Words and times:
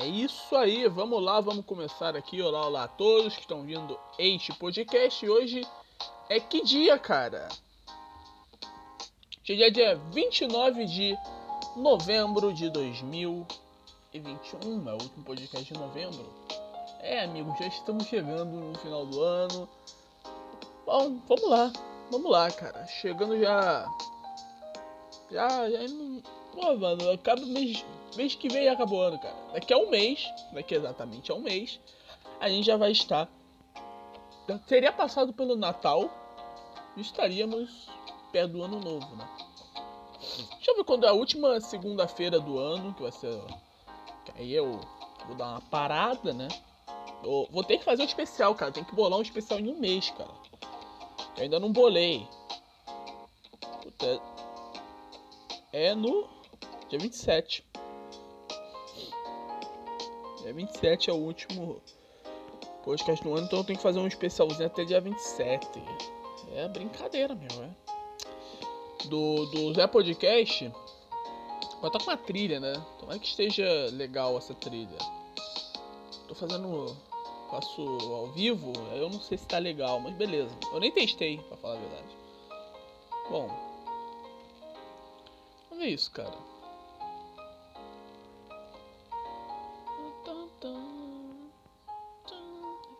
É 0.00 0.06
isso 0.06 0.54
aí, 0.54 0.86
vamos 0.86 1.20
lá, 1.20 1.40
vamos 1.40 1.64
começar 1.64 2.14
aqui. 2.14 2.40
Olá, 2.40 2.64
olá 2.64 2.84
a 2.84 2.88
todos 2.88 3.34
que 3.34 3.40
estão 3.40 3.62
vindo 3.62 3.98
este 4.16 4.54
podcast. 4.54 5.28
Hoje 5.28 5.66
é 6.28 6.38
que 6.38 6.62
dia, 6.62 6.96
cara? 6.96 7.48
Hoje 9.42 9.60
é 9.60 9.70
dia 9.70 9.96
29 10.12 10.86
de 10.86 11.18
novembro 11.74 12.54
de 12.54 12.70
2021, 12.70 14.88
é 14.88 14.92
o 14.92 15.02
último 15.02 15.24
podcast 15.24 15.72
de 15.72 15.76
novembro. 15.76 16.32
É, 17.00 17.24
amigos, 17.24 17.58
já 17.58 17.66
estamos 17.66 18.06
chegando 18.06 18.52
no 18.52 18.78
final 18.78 19.04
do 19.04 19.20
ano. 19.20 19.68
Bom, 20.86 21.18
vamos 21.26 21.50
lá, 21.50 21.72
vamos 22.08 22.30
lá, 22.30 22.48
cara. 22.52 22.86
Chegando 22.86 23.36
já. 23.36 23.84
Já, 25.28 25.68
já 25.68 25.88
não. 25.88 26.22
Pô, 26.52 26.76
mano, 26.76 27.10
acaba 27.10 27.44
mês, 27.44 27.84
mês 28.16 28.34
que 28.34 28.48
vem 28.48 28.68
acabou 28.68 28.98
o 28.98 29.02
ano, 29.02 29.18
cara. 29.18 29.36
Daqui 29.52 29.72
a 29.72 29.78
um 29.78 29.90
mês, 29.90 30.28
daqui 30.52 30.74
exatamente 30.74 31.30
a 31.30 31.34
um 31.34 31.40
mês, 31.40 31.80
a 32.40 32.48
gente 32.48 32.66
já 32.66 32.76
vai 32.76 32.92
estar. 32.92 33.28
Teria 34.66 34.92
passado 34.92 35.32
pelo 35.32 35.56
Natal 35.56 36.10
e 36.96 37.00
estaríamos 37.00 37.88
perto 38.32 38.52
do 38.52 38.62
ano 38.62 38.80
novo, 38.80 39.16
né? 39.16 39.28
Deixa 40.18 40.70
eu 40.70 40.76
ver 40.76 40.84
quando 40.84 41.04
é 41.04 41.08
a 41.08 41.12
última 41.12 41.60
segunda-feira 41.60 42.40
do 42.40 42.58
ano, 42.58 42.94
que 42.94 43.02
vai 43.02 43.12
ser. 43.12 43.40
Que 44.24 44.32
aí 44.36 44.54
eu 44.54 44.80
vou 45.26 45.36
dar 45.36 45.50
uma 45.50 45.60
parada, 45.60 46.32
né? 46.32 46.48
Eu 47.22 47.48
vou 47.50 47.64
ter 47.64 47.78
que 47.78 47.84
fazer 47.84 48.02
um 48.02 48.06
especial, 48.06 48.54
cara. 48.54 48.72
Tem 48.72 48.84
que 48.84 48.94
bolar 48.94 49.18
um 49.18 49.22
especial 49.22 49.60
em 49.60 49.68
um 49.68 49.78
mês, 49.78 50.10
cara. 50.10 50.30
Eu 51.36 51.42
ainda 51.42 51.60
não 51.60 51.72
bolei. 51.72 52.26
Puta, 53.82 54.20
é 55.72 55.94
no 55.94 56.28
dia 56.88 56.98
27. 56.98 57.67
Dia 60.42 60.52
27 60.52 61.10
é 61.10 61.12
o 61.12 61.16
último 61.16 61.82
podcast 62.84 63.22
do 63.22 63.34
ano, 63.34 63.46
então 63.46 63.58
eu 63.58 63.64
tenho 63.64 63.76
que 63.76 63.82
fazer 63.82 63.98
um 63.98 64.06
especialzinho 64.06 64.66
até 64.66 64.84
dia 64.84 65.00
27. 65.00 65.66
É 66.54 66.68
brincadeira 66.68 67.34
mesmo, 67.34 67.62
é. 67.64 67.70
Do, 69.06 69.46
do 69.46 69.74
Zé 69.74 69.86
Podcast, 69.86 70.72
vai 71.80 71.88
estar 71.88 71.98
com 71.98 72.10
uma 72.10 72.16
trilha, 72.16 72.60
né? 72.60 72.72
Tomara 72.98 73.18
que 73.18 73.26
esteja 73.26 73.64
legal 73.92 74.36
essa 74.38 74.54
trilha. 74.54 74.98
Tô 76.26 76.34
fazendo. 76.34 76.96
Faço 77.50 77.80
ao 77.82 78.26
vivo, 78.32 78.72
eu 78.92 79.08
não 79.08 79.18
sei 79.20 79.38
se 79.38 79.46
tá 79.46 79.58
legal, 79.58 79.98
mas 80.00 80.14
beleza. 80.14 80.54
Eu 80.70 80.80
nem 80.80 80.92
testei, 80.92 81.38
pra 81.38 81.56
falar 81.56 81.74
a 81.74 81.78
verdade. 81.78 82.16
Bom. 83.30 83.48
Vamos 85.70 85.84
ver 85.84 85.90
isso, 85.90 86.10
cara. 86.10 86.36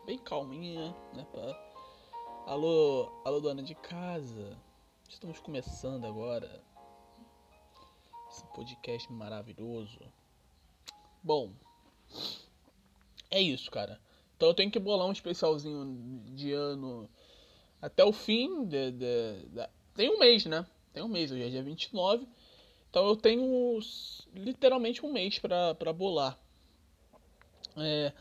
Bem 0.09 0.17
calminha, 0.17 0.95
né? 1.13 1.23
Pra... 1.31 1.71
Alô, 2.47 3.11
alô, 3.23 3.39
dona 3.39 3.61
de 3.61 3.75
casa. 3.75 4.57
Estamos 5.07 5.39
começando 5.39 6.03
agora 6.03 6.63
esse 8.27 8.43
podcast 8.45 9.13
maravilhoso. 9.13 9.99
Bom, 11.21 11.53
é 13.29 13.39
isso, 13.39 13.69
cara. 13.69 14.01
Então 14.35 14.47
eu 14.49 14.55
tenho 14.55 14.71
que 14.71 14.79
bolar 14.79 15.05
um 15.05 15.11
especialzinho 15.11 16.23
de 16.33 16.53
ano 16.53 17.07
até 17.79 18.03
o 18.03 18.11
fim. 18.11 18.65
De, 18.65 18.89
de, 18.89 19.45
de, 19.45 19.69
tem 19.93 20.09
um 20.09 20.17
mês, 20.17 20.43
né? 20.47 20.65
Tem 20.91 21.03
um 21.03 21.07
mês, 21.07 21.31
hoje 21.31 21.43
é 21.43 21.49
dia 21.49 21.61
29. 21.61 22.27
Então 22.89 23.07
eu 23.07 23.15
tenho 23.15 23.77
literalmente 24.33 25.05
um 25.05 25.13
mês 25.13 25.37
pra, 25.37 25.75
pra 25.75 25.93
bolar. 25.93 26.35
É, 27.77 28.11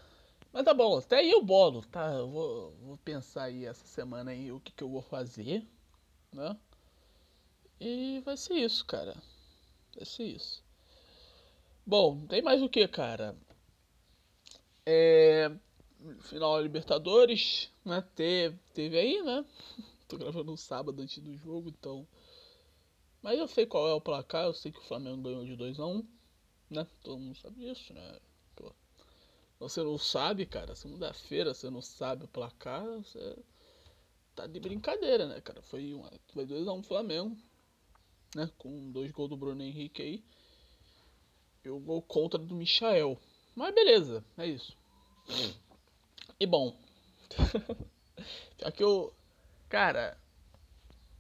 mas 0.53 0.65
tá 0.65 0.75
bom, 0.75 0.99
até 0.99 1.19
aí 1.19 1.31
eu 1.31 1.43
bolo, 1.43 1.83
tá? 1.87 2.13
Eu 2.13 2.29
vou, 2.29 2.73
vou 2.83 2.97
pensar 2.99 3.45
aí 3.45 3.65
essa 3.65 3.87
semana 3.87 4.31
aí 4.31 4.51
o 4.53 4.61
que, 4.61 4.73
que 4.73 4.83
eu 4.83 4.89
vou 4.89 5.03
fazer, 5.03 5.67
né? 6.33 6.57
E 7.81 8.21
vai 8.25 8.37
ser 8.37 8.55
isso, 8.55 8.85
cara. 8.87 9.17
Vai 9.95 10.05
ser 10.05 10.25
isso. 10.25 10.65
Bom, 11.87 12.27
tem 12.27 12.43
mais 12.43 12.63
o 12.63 12.69
que, 12.69 12.87
cara? 12.89 13.37
É. 14.85 15.51
Final 16.23 16.61
Libertadores, 16.63 17.71
né? 17.85 18.03
Teve, 18.15 18.59
teve 18.73 18.99
aí, 18.99 19.23
né? 19.23 19.45
Tô 20.09 20.17
gravando 20.17 20.53
no 20.53 20.57
sábado 20.57 21.01
antes 21.03 21.19
do 21.19 21.37
jogo, 21.37 21.69
então. 21.69 22.07
Mas 23.23 23.39
eu 23.39 23.49
sei 23.49 23.67
qual 23.67 23.89
é 23.89 23.95
o 23.95 24.01
placar, 24.01 24.45
eu 24.45 24.55
sei 24.55 24.73
que 24.73 24.79
o 24.79 24.85
Flamengo 24.85 25.23
ganhou 25.23 25.45
de 25.45 25.57
2 25.57 25.79
a 25.79 25.87
1 25.87 26.07
né? 26.71 26.87
Todo 27.03 27.19
mundo 27.19 27.37
sabe 27.37 27.61
disso, 27.61 27.93
né? 27.93 28.19
Pô. 29.59 29.69
Você 29.69 29.83
não 29.83 29.99
sabe, 29.99 30.47
cara, 30.47 30.77
segunda-feira 30.77 31.53
você 31.53 31.69
não 31.69 31.83
sabe 31.83 32.25
o 32.25 32.29
placar, 32.29 32.85
você 32.85 33.37
tá 34.35 34.47
de 34.47 34.61
brincadeira, 34.61 35.27
né, 35.27 35.41
cara? 35.41 35.61
Foi 35.63 35.91
2 35.91 36.21
foi 36.33 36.47
dois 36.47 36.69
a 36.69 36.73
1 36.73 36.77
um 36.77 36.83
Flamengo, 36.83 37.37
né? 38.35 38.51
Com 38.57 38.91
dois 38.93 39.11
gols 39.11 39.31
do 39.31 39.37
Bruno 39.37 39.63
Henrique 39.63 40.03
aí. 40.03 40.25
E 41.65 41.71
o 41.71 41.81
gol 41.81 42.01
contra 42.03 42.39
do 42.39 42.55
Michael. 42.55 43.19
Mas 43.55 43.75
beleza, 43.75 44.25
é 44.37 44.47
isso. 44.47 44.77
E 46.39 46.47
bom. 46.47 46.77
Aqui 48.65 48.83
eu. 48.83 49.13
Cara. 49.69 50.17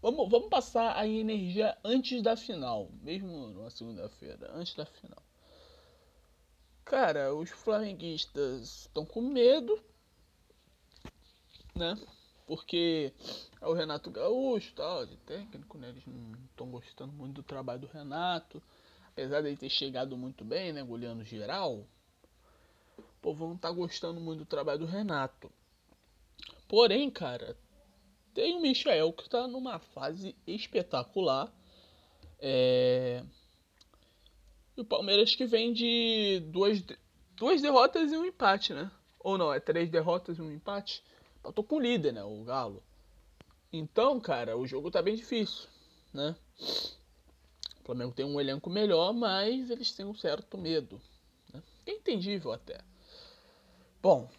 Vamos, 0.00 0.31
vamos 0.31 0.49
passar 0.49 0.97
a 0.97 1.09
energia 1.09 1.76
antes 1.84 2.22
da 2.22 2.37
final. 2.37 2.88
Mesmo 3.03 3.49
na 3.49 3.69
segunda-feira, 3.69 4.53
antes 4.55 4.75
da 4.75 4.87
final. 4.87 5.27
Cara, 6.88 7.34
os 7.34 7.50
flamenguistas 7.50 8.87
estão 8.87 9.04
com 9.04 9.21
medo. 9.21 9.78
Né? 11.75 11.94
Porque 12.47 13.12
é 13.60 13.69
o 13.69 13.75
Renato 13.75 14.10
Gaúcho 14.10 14.75
tal, 14.75 15.04
de 15.04 15.19
técnico, 15.19 15.76
né? 15.76 15.91
Eles 15.91 16.06
não 16.06 16.32
estão 16.47 16.71
gostando 16.71 17.12
muito 17.12 17.34
do 17.34 17.43
trabalho 17.43 17.81
do 17.81 17.87
Renato. 17.87 18.62
Apesar 19.12 19.43
de 19.43 19.49
ele 19.49 19.56
ter 19.59 19.69
chegado 19.69 20.16
muito 20.16 20.47
bem, 20.47 20.72
né? 20.72 20.82
Goleando 20.82 21.22
geral. 21.22 21.87
O 22.97 23.20
povo 23.20 23.47
não 23.47 23.59
tá 23.59 23.70
gostando 23.70 24.19
muito 24.19 24.38
do 24.38 24.47
trabalho 24.47 24.78
do 24.78 24.87
Renato. 24.87 25.53
Porém, 26.66 27.10
cara, 27.10 27.55
tem 28.32 28.55
o 28.55 28.62
Michel 28.62 29.12
que 29.12 29.28
tá 29.28 29.47
numa 29.47 29.78
fase 29.78 30.34
espetacular. 30.47 31.53
É... 32.41 33.22
E 34.78 34.80
o 34.80 34.84
Palmeiras 34.84 35.34
que 35.34 35.44
vem 35.44 35.72
de 35.72 36.40
duas, 36.52 36.80
duas 37.34 37.60
derrotas 37.60 38.12
e 38.12 38.16
um 38.16 38.24
empate, 38.24 38.72
né? 38.72 38.88
Ou 39.18 39.36
não, 39.36 39.52
é 39.52 39.58
três 39.58 39.90
derrotas 39.90 40.38
e 40.38 40.40
um 40.40 40.52
empate. 40.52 41.02
Tô 41.52 41.64
com 41.64 41.76
o 41.76 41.80
líder, 41.80 42.12
né? 42.12 42.22
O 42.22 42.44
Galo. 42.44 42.80
Então, 43.72 44.20
cara, 44.20 44.56
o 44.56 44.68
jogo 44.68 44.88
tá 44.88 45.02
bem 45.02 45.16
difícil, 45.16 45.68
né? 46.14 46.36
O 47.80 47.86
Flamengo 47.86 48.12
tem 48.12 48.24
um 48.24 48.40
elenco 48.40 48.70
melhor, 48.70 49.12
mas 49.12 49.68
eles 49.68 49.90
têm 49.90 50.06
um 50.06 50.14
certo 50.14 50.56
medo. 50.56 51.00
Né? 51.52 51.60
É 51.84 51.90
entendível 51.90 52.52
até. 52.52 52.78
Bom, 54.00 54.30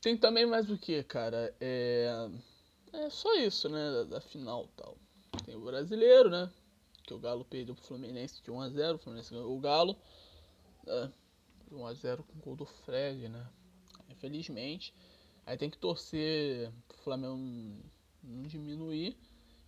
tem 0.00 0.16
também 0.16 0.44
mais 0.44 0.68
o 0.70 0.76
que, 0.76 1.04
cara? 1.04 1.54
É, 1.60 2.28
é 2.94 3.10
só 3.10 3.32
isso, 3.36 3.68
né? 3.68 3.92
Da, 3.92 4.04
da 4.16 4.20
final 4.20 4.66
tal. 4.76 4.96
Tem 5.46 5.54
o 5.54 5.60
brasileiro, 5.60 6.28
né? 6.28 6.50
Que 7.04 7.14
o 7.14 7.18
Galo 7.18 7.44
perdeu 7.44 7.74
pro 7.74 7.84
Fluminense 7.84 8.42
de 8.42 8.50
1x0. 8.50 8.94
O 8.94 8.98
Fluminense 8.98 9.30
ganhou 9.30 9.56
o 9.56 9.60
Galo. 9.60 9.96
Né? 10.86 11.12
1x0 11.70 12.18
com 12.18 12.38
o 12.38 12.42
gol 12.42 12.56
do 12.56 12.66
Fred, 12.66 13.28
né? 13.28 13.46
Infelizmente. 14.10 14.94
Aí 15.44 15.56
tem 15.56 15.70
que 15.70 15.78
torcer 15.78 16.70
pro 16.86 16.98
Flamengo 16.98 17.36
não 18.22 18.42
diminuir 18.42 19.16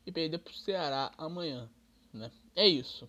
e 0.06 0.12
perder 0.12 0.38
pro 0.38 0.55
Ceará 0.55 1.12
amanhã, 1.19 1.69
né? 2.12 2.31
É 2.55 2.67
isso. 2.69 3.09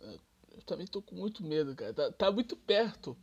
Eu 0.00 0.62
também 0.64 0.86
tô 0.86 1.02
com 1.02 1.14
muito 1.14 1.42
medo, 1.42 1.74
cara. 1.74 1.92
Tá, 1.92 2.12
tá 2.12 2.30
muito 2.30 2.56
perto. 2.56 3.16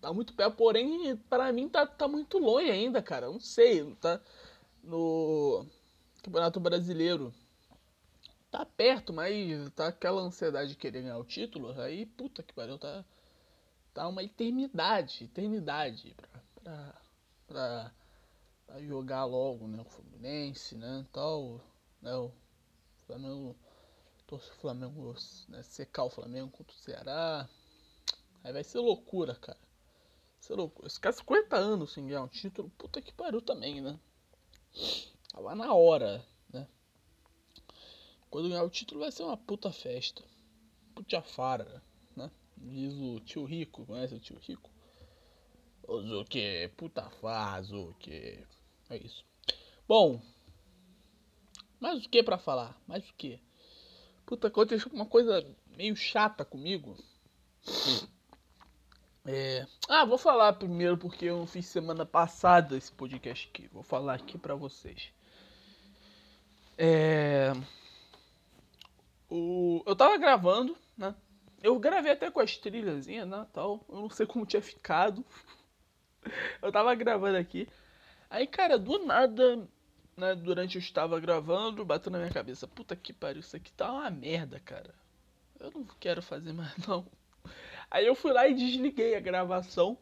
Tá 0.00 0.12
muito 0.12 0.34
perto, 0.34 0.56
porém, 0.56 1.16
para 1.16 1.52
mim 1.52 1.68
tá, 1.68 1.86
tá 1.86 2.08
muito 2.08 2.38
longe 2.38 2.70
ainda, 2.70 3.00
cara. 3.00 3.30
não 3.30 3.38
sei, 3.38 3.94
tá 3.96 4.20
no 4.82 5.64
Campeonato 6.22 6.58
Brasileiro. 6.58 7.32
Tá 8.52 8.66
perto, 8.66 9.14
mas 9.14 9.70
tá 9.70 9.88
aquela 9.88 10.20
ansiedade 10.20 10.72
de 10.72 10.76
querer 10.76 11.00
ganhar 11.00 11.16
o 11.16 11.24
título. 11.24 11.72
Aí, 11.80 12.04
puta 12.04 12.42
que 12.42 12.52
pariu, 12.52 12.78
tá, 12.78 13.02
tá 13.94 14.06
uma 14.06 14.22
eternidade, 14.22 15.24
eternidade 15.24 16.14
pra, 16.14 16.42
pra, 16.62 16.94
pra 17.46 17.92
a 18.68 18.82
jogar 18.82 19.24
logo, 19.24 19.66
né? 19.66 19.80
O 19.80 19.84
Fluminense, 19.86 20.74
né? 20.74 21.06
Tal, 21.10 21.62
né? 22.02 22.14
O 22.14 22.30
Flamengo, 23.06 23.56
torce 24.26 24.50
o 24.50 24.56
Flamengo, 24.56 25.14
né? 25.48 25.62
Secar 25.62 26.04
o 26.04 26.10
Flamengo 26.10 26.50
contra 26.50 26.76
o 26.76 26.78
Ceará. 26.78 27.48
Aí 28.44 28.52
vai 28.52 28.62
ser 28.62 28.80
loucura, 28.80 29.34
cara. 29.34 29.58
Vai 29.58 30.42
ser 30.42 30.54
loucura. 30.56 30.90
Cara 31.00 31.16
50 31.16 31.56
anos 31.56 31.94
sem 31.94 32.06
ganhar 32.06 32.22
um 32.22 32.28
título, 32.28 32.68
puta 32.76 33.00
que 33.00 33.14
pariu 33.14 33.40
também, 33.40 33.80
né? 33.80 33.98
Lá 35.34 35.54
na 35.54 35.72
hora? 35.72 36.22
Quando 38.32 38.48
ganhar 38.48 38.62
o 38.62 38.70
título 38.70 39.00
vai 39.00 39.12
ser 39.12 39.24
uma 39.24 39.36
puta 39.36 39.70
festa. 39.70 40.24
Puta 40.94 41.20
fara, 41.20 41.82
né? 42.16 42.30
Diz 42.56 42.94
o 42.94 43.20
tio 43.20 43.44
Rico, 43.44 43.84
conhece 43.84 44.14
o 44.14 44.18
tio 44.18 44.38
Rico? 44.40 44.70
O 45.86 46.24
que? 46.24 46.70
Puta 46.74 47.10
faz, 47.20 47.70
o 47.70 47.92
que? 47.98 48.42
É 48.88 48.96
isso. 48.96 49.22
Bom, 49.86 50.18
mais 51.78 52.06
o 52.06 52.08
que 52.08 52.22
para 52.22 52.38
falar? 52.38 52.74
Mais 52.86 53.06
o 53.06 53.12
que? 53.18 53.38
Puta, 54.24 54.48
aconteceu 54.48 54.90
uma 54.94 55.04
coisa 55.04 55.46
meio 55.76 55.94
chata 55.94 56.42
comigo. 56.42 56.96
É... 59.26 59.66
Ah, 59.86 60.06
vou 60.06 60.16
falar 60.16 60.54
primeiro 60.54 60.96
porque 60.96 61.26
eu 61.26 61.46
fiz 61.46 61.66
semana 61.66 62.06
passada 62.06 62.78
esse 62.78 62.90
podcast 62.92 63.46
aqui. 63.50 63.68
Vou 63.68 63.82
falar 63.82 64.14
aqui 64.14 64.38
pra 64.38 64.54
vocês. 64.54 65.12
É... 66.78 67.52
O... 69.34 69.82
Eu 69.86 69.96
tava 69.96 70.18
gravando, 70.18 70.76
né? 70.96 71.14
Eu 71.62 71.78
gravei 71.78 72.12
até 72.12 72.30
com 72.30 72.40
as 72.40 72.54
trilhazinhas, 72.58 73.26
né, 73.26 73.46
tal. 73.50 73.82
Eu 73.88 74.02
não 74.02 74.10
sei 74.10 74.26
como 74.26 74.44
tinha 74.44 74.60
ficado. 74.60 75.24
eu 76.60 76.70
tava 76.70 76.94
gravando 76.94 77.38
aqui. 77.38 77.66
Aí, 78.28 78.46
cara, 78.46 78.78
do 78.78 78.98
nada 79.06 79.66
né, 80.16 80.34
durante 80.34 80.76
eu 80.76 80.80
estava 80.82 81.18
gravando, 81.18 81.82
bateu 81.82 82.12
na 82.12 82.18
minha 82.18 82.30
cabeça, 82.30 82.68
puta 82.68 82.94
que 82.94 83.14
pariu, 83.14 83.40
isso 83.40 83.56
aqui 83.56 83.72
tá 83.72 83.90
uma 83.90 84.10
merda, 84.10 84.60
cara. 84.60 84.94
Eu 85.58 85.70
não 85.70 85.86
quero 85.98 86.20
fazer 86.20 86.52
mais 86.52 86.76
não. 86.86 87.06
Aí 87.90 88.06
eu 88.06 88.14
fui 88.14 88.32
lá 88.32 88.46
e 88.46 88.54
desliguei 88.54 89.14
a 89.14 89.20
gravação 89.20 89.96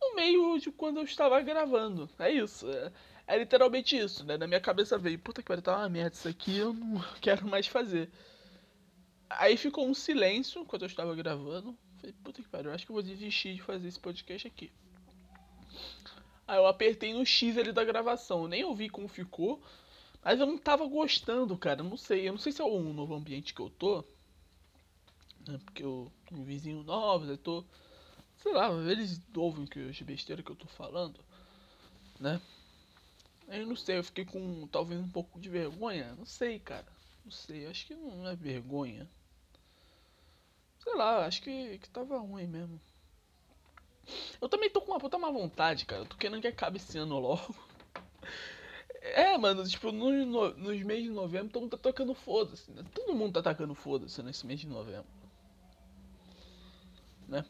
no 0.00 0.16
meio 0.16 0.58
de 0.58 0.72
quando 0.72 0.96
eu 0.96 1.04
estava 1.04 1.40
gravando. 1.40 2.10
É 2.18 2.32
isso. 2.32 2.68
É, 2.68 2.92
é 3.28 3.38
literalmente 3.38 3.96
isso, 3.96 4.24
né? 4.24 4.36
Na 4.36 4.48
minha 4.48 4.60
cabeça 4.60 4.98
veio, 4.98 5.20
puta 5.20 5.40
que 5.40 5.46
pariu, 5.46 5.62
tá 5.62 5.76
uma 5.76 5.88
merda 5.88 6.16
isso 6.16 6.28
aqui, 6.28 6.58
eu 6.58 6.72
não 6.72 7.00
quero 7.22 7.46
mais 7.46 7.68
fazer. 7.68 8.10
Aí 9.28 9.56
ficou 9.56 9.86
um 9.86 9.94
silêncio 9.94 10.64
quando 10.64 10.82
eu 10.82 10.86
estava 10.86 11.14
gravando. 11.14 11.76
Falei, 11.96 12.14
puta 12.22 12.42
que 12.42 12.48
pariu, 12.48 12.72
acho 12.72 12.84
que 12.84 12.92
eu 12.92 12.94
vou 12.94 13.02
desistir 13.02 13.54
de 13.54 13.62
fazer 13.62 13.88
esse 13.88 13.98
podcast 13.98 14.46
aqui. 14.46 14.70
Aí 16.46 16.56
eu 16.58 16.66
apertei 16.66 17.12
no 17.12 17.26
X 17.26 17.58
ali 17.58 17.72
da 17.72 17.84
gravação. 17.84 18.46
nem 18.46 18.64
ouvi 18.64 18.88
como 18.88 19.08
ficou. 19.08 19.60
Mas 20.22 20.40
eu 20.40 20.46
não 20.46 20.58
tava 20.58 20.86
gostando, 20.86 21.56
cara. 21.56 21.82
não 21.82 21.96
sei. 21.96 22.28
Eu 22.28 22.32
não 22.32 22.38
sei 22.38 22.52
se 22.52 22.60
é 22.60 22.64
o 22.64 22.92
novo 22.92 23.14
ambiente 23.14 23.52
que 23.54 23.60
eu 23.60 23.70
tô. 23.70 24.04
Né? 25.46 25.58
Porque 25.64 25.82
eu 25.82 26.12
tenho 26.26 26.40
um 26.40 26.44
vizinho 26.44 26.82
novo, 26.82 27.26
eu 27.26 27.38
tô. 27.38 27.64
Sei 28.36 28.52
lá, 28.52 28.70
eles 28.90 29.20
ouvem 29.34 29.66
que 29.66 29.88
as 29.88 30.00
besteiras 30.02 30.44
que 30.44 30.50
eu 30.50 30.56
tô 30.56 30.66
falando. 30.66 31.18
Né? 32.20 32.40
Eu 33.48 33.66
não 33.66 33.76
sei, 33.76 33.98
eu 33.98 34.04
fiquei 34.04 34.24
com 34.24 34.66
talvez 34.68 35.00
um 35.00 35.08
pouco 35.08 35.40
de 35.40 35.48
vergonha. 35.48 36.14
Não 36.14 36.26
sei, 36.26 36.58
cara. 36.58 36.86
Não 37.26 37.32
sei, 37.32 37.66
acho 37.66 37.84
que 37.88 37.94
não 37.96 38.28
é 38.28 38.36
vergonha. 38.36 39.10
Sei 40.78 40.94
lá, 40.94 41.26
acho 41.26 41.42
que, 41.42 41.76
que 41.80 41.90
tava 41.90 42.18
ruim 42.18 42.46
mesmo. 42.46 42.80
Eu 44.40 44.48
também 44.48 44.70
tô 44.70 44.80
com 44.80 44.92
uma 44.92 45.00
puta 45.00 45.18
má 45.18 45.28
vontade, 45.28 45.86
cara. 45.86 46.02
Eu 46.02 46.06
tô 46.06 46.16
querendo 46.16 46.40
que 46.40 46.46
acabe 46.46 46.76
esse 46.76 46.96
ano 46.96 47.18
logo. 47.18 47.52
É, 49.14 49.38
mano, 49.38 49.64
tipo, 49.64 49.92
no, 49.92 50.10
no, 50.26 50.50
nos 50.56 50.82
meses 50.82 51.04
de 51.04 51.10
novembro 51.10 51.52
todo 51.52 51.62
mundo 51.62 51.70
tá 51.70 51.78
tocando 51.78 52.12
foda-se, 52.12 52.72
né? 52.72 52.84
Todo 52.92 53.14
mundo 53.14 53.34
tá 53.34 53.42
tacando 53.42 53.72
foda-se 53.72 54.20
nesse 54.20 54.44
mês 54.44 54.58
de 54.58 54.66
novembro. 54.66 55.06
Né? 57.28 57.44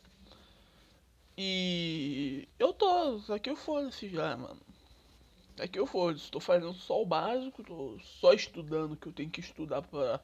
E 1.38 2.46
eu 2.58 2.74
tô, 2.74 3.22
aqui 3.32 3.48
eu 3.48 3.56
foda-se 3.56 4.06
já, 4.06 4.36
mano. 4.36 4.60
Aqui 5.58 5.78
eu 5.78 5.86
foda-se, 5.86 6.30
tô 6.30 6.38
fazendo 6.38 6.74
só 6.74 7.00
o 7.00 7.06
básico, 7.06 7.62
tô 7.62 7.98
só 8.00 8.32
estudando 8.32 8.92
o 8.92 8.96
que 8.96 9.06
eu 9.06 9.12
tenho 9.12 9.30
que 9.30 9.40
estudar 9.40 9.82
pra 9.82 10.20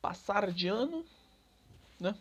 passar 0.00 0.52
de 0.52 0.68
ano, 0.68 1.04
né? 2.00 2.14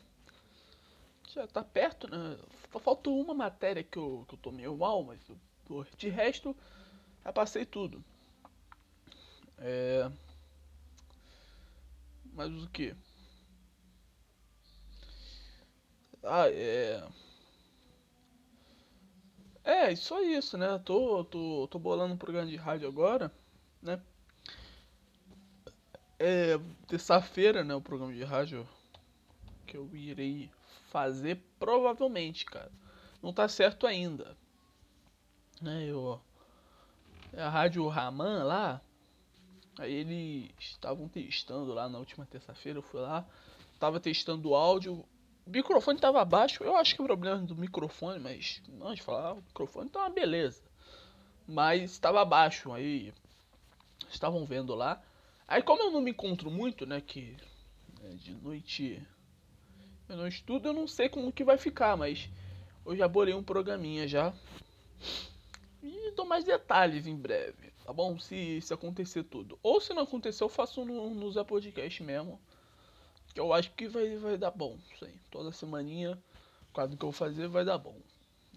já 1.34 1.48
tá 1.48 1.63
perto, 1.63 2.10
né? 2.10 2.38
Só 2.72 2.80
falta 2.80 3.10
uma 3.10 3.34
matéria 3.34 3.84
que 3.84 3.98
eu, 3.98 4.25
que 4.28 4.36
eu 4.36 4.39
tô 4.39 4.51
meio 4.51 4.75
mal, 4.75 5.04
mas 5.04 5.19
eu, 5.30 5.86
de 5.98 6.10
resto, 6.10 6.56
já 7.24 7.31
passei 7.31 7.66
tudo. 7.66 8.04
É... 9.60 10.10
Mas 12.33 12.51
o 12.51 12.68
que? 12.69 12.95
Ah, 16.24 16.50
é. 16.50 17.04
É, 19.68 19.94
só 19.98 20.24
isso, 20.24 20.58
né? 20.58 20.80
Tô, 20.86 21.25
tô, 21.25 21.68
tô 21.69 21.78
bolando 21.78 22.14
um 22.14 22.18
programa 22.18 22.48
de 22.48 22.56
rádio 22.56 22.88
agora, 22.88 23.30
né? 23.81 24.02
É, 26.18 26.58
terça-feira, 26.88 27.66
né? 27.66 27.75
O 27.75 27.81
programa 27.81 28.14
de 28.14 28.24
rádio 28.24 28.66
que 29.66 29.75
eu 29.75 29.94
irei 29.94 30.50
fazer 30.90 31.44
provavelmente, 31.60 32.46
cara. 32.46 32.72
Não 33.22 33.34
tá 33.34 33.50
certo 33.50 33.86
ainda. 33.86 34.38
Né, 35.62 35.84
eu 35.86 36.22
é 37.34 37.42
a 37.42 37.50
Rádio 37.50 37.86
Raman 37.90 38.44
lá, 38.44 38.81
aí 39.78 39.92
eles 39.92 40.50
estavam 40.60 41.10
testando 41.10 41.74
lá 41.74 41.90
na 41.90 41.98
última 41.98 42.25
terça-feira, 42.25 42.80
eu 42.80 42.84
fui 42.84 43.02
lá, 43.02 43.28
tava 43.78 44.00
testando 44.00 44.50
o 44.50 44.56
áudio. 44.56 45.04
O 45.48 45.50
microfone 45.50 45.98
tava 45.98 46.26
baixo, 46.26 46.62
eu 46.62 46.76
acho 46.76 46.94
que 46.94 47.02
o 47.02 47.06
problema 47.06 47.38
do 47.38 47.56
microfone, 47.56 48.20
mas 48.20 48.62
não 48.68 48.94
de 48.94 49.02
falar, 49.02 49.32
o 49.32 49.38
microfone 49.38 49.90
tá 49.90 50.00
uma 50.02 50.10
beleza. 50.10 50.62
Mas 51.48 51.92
estava 51.92 52.26
baixo, 52.26 52.74
aí 52.74 53.14
estavam 54.10 54.46
vendo 54.46 54.76
lá. 54.76 55.02
Aí 55.48 55.64
como 55.64 55.84
eu 55.84 55.92
não 55.92 56.02
me 56.02 56.12
encontro 56.12 56.52
muito, 56.52 56.86
né, 56.86 57.00
que 57.00 57.38
é, 58.04 58.10
de 58.10 58.34
noite 58.34 59.02
eu 60.10 60.18
não 60.18 60.28
estudo, 60.28 60.68
eu 60.68 60.74
não 60.74 60.86
sei 60.86 61.08
como 61.08 61.32
que 61.32 61.46
vai 61.46 61.58
ficar, 61.58 61.96
mas 61.96 62.30
eu 62.86 62.94
já 62.94 63.08
bolei 63.08 63.34
um 63.34 63.42
programinha 63.42 64.06
já. 64.06 64.34
E 65.82 66.12
dou 66.12 66.26
mais 66.26 66.44
detalhes 66.44 67.08
em 67.08 67.16
breve, 67.16 67.72
tá 67.86 67.94
bom? 67.94 68.20
Se, 68.20 68.60
se 68.60 68.74
acontecer 68.74 69.24
tudo. 69.24 69.58
Ou 69.64 69.80
se 69.80 69.94
não 69.94 70.04
acontecer, 70.04 70.44
eu 70.44 70.50
faço 70.50 70.84
no, 70.84 71.10
no 71.10 71.32
Zé 71.32 71.42
Podcast 71.46 72.04
mesmo. 72.04 72.38
Eu 73.38 73.54
acho 73.54 73.72
que 73.72 73.88
vai, 73.88 74.18
vai 74.18 74.38
dar 74.38 74.51
bom. 74.51 74.78
Aí. 75.01 75.19
Toda 75.30 75.51
semaninha, 75.51 76.18
quase 76.74 76.98
que 76.98 77.04
eu 77.04 77.12
vou 77.12 77.13
fazer, 77.13 77.48
vai 77.48 77.63
dar 77.63 77.78
bom. 77.78 77.98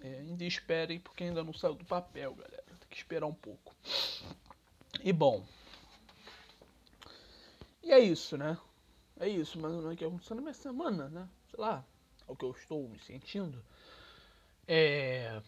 É, 0.01 0.21
ainda 0.21 0.45
esperem, 0.45 0.99
porque 0.99 1.25
ainda 1.25 1.45
não 1.45 1.53
saiu 1.53 1.75
do 1.75 1.85
papel, 1.85 2.35
galera. 2.35 2.65
Tem 2.67 2.89
que 2.89 2.97
esperar 2.97 3.27
um 3.27 3.35
pouco. 3.35 3.75
E 5.05 5.13
bom. 5.13 5.45
E 7.83 7.93
é 7.93 7.99
isso, 7.99 8.39
né? 8.39 8.59
É 9.19 9.29
isso, 9.29 9.61
mas 9.61 9.73
não 9.73 9.91
é 9.91 9.97
que 9.97 10.05
aconteceu 10.05 10.35
na 10.37 10.43
minha 10.43 10.55
semana, 10.55 11.09
né? 11.09 11.29
sei 11.51 11.61
lá, 11.61 11.85
ao 12.27 12.35
que 12.35 12.45
eu 12.45 12.53
estou 12.53 12.89
me 12.89 12.99
sentindo. 13.01 13.63
É. 14.67 15.43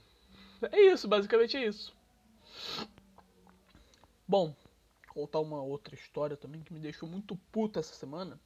É 0.71 0.81
isso, 0.81 1.09
basicamente 1.09 1.57
é 1.57 1.67
isso. 1.67 1.95
Bom, 4.29 4.55
contar 5.09 5.41
uma 5.41 5.63
outra 5.63 5.95
história 5.95 6.37
também 6.37 6.61
que 6.61 6.73
me 6.73 6.81
deixou 6.81 7.09
muito 7.09 7.37
puta 7.51 7.81
essa 7.81 7.95
semana. 7.95 8.39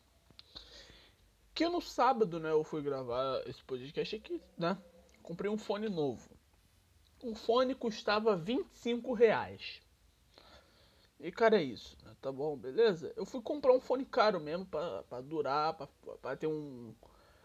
Que 1.56 1.66
no 1.70 1.80
sábado, 1.80 2.38
né, 2.38 2.50
eu 2.50 2.62
fui 2.62 2.82
gravar 2.82 3.42
esse 3.46 3.64
podcast 3.64 4.14
aqui, 4.14 4.42
né? 4.58 4.76
Comprei 5.22 5.50
um 5.50 5.56
fone 5.56 5.88
novo. 5.88 6.28
Um 7.25 7.34
fone 7.34 7.75
custava 7.75 8.36
25 8.36 9.14
reais. 9.14 9.80
E 11.18 11.32
cara, 11.32 11.58
é 11.58 11.62
isso, 11.62 11.96
né? 12.04 12.14
Tá 12.20 12.30
bom, 12.30 12.58
beleza? 12.58 13.10
Eu 13.16 13.25
fui 13.25 13.40
comprar 13.40 13.72
um 13.72 13.80
fone 13.80 14.04
caro 14.04 14.38
mesmo 14.38 14.66
pra, 14.66 15.02
pra 15.04 15.22
durar, 15.22 15.72
pra, 15.72 15.88
pra 16.20 16.36
ter 16.36 16.46
um, 16.46 16.94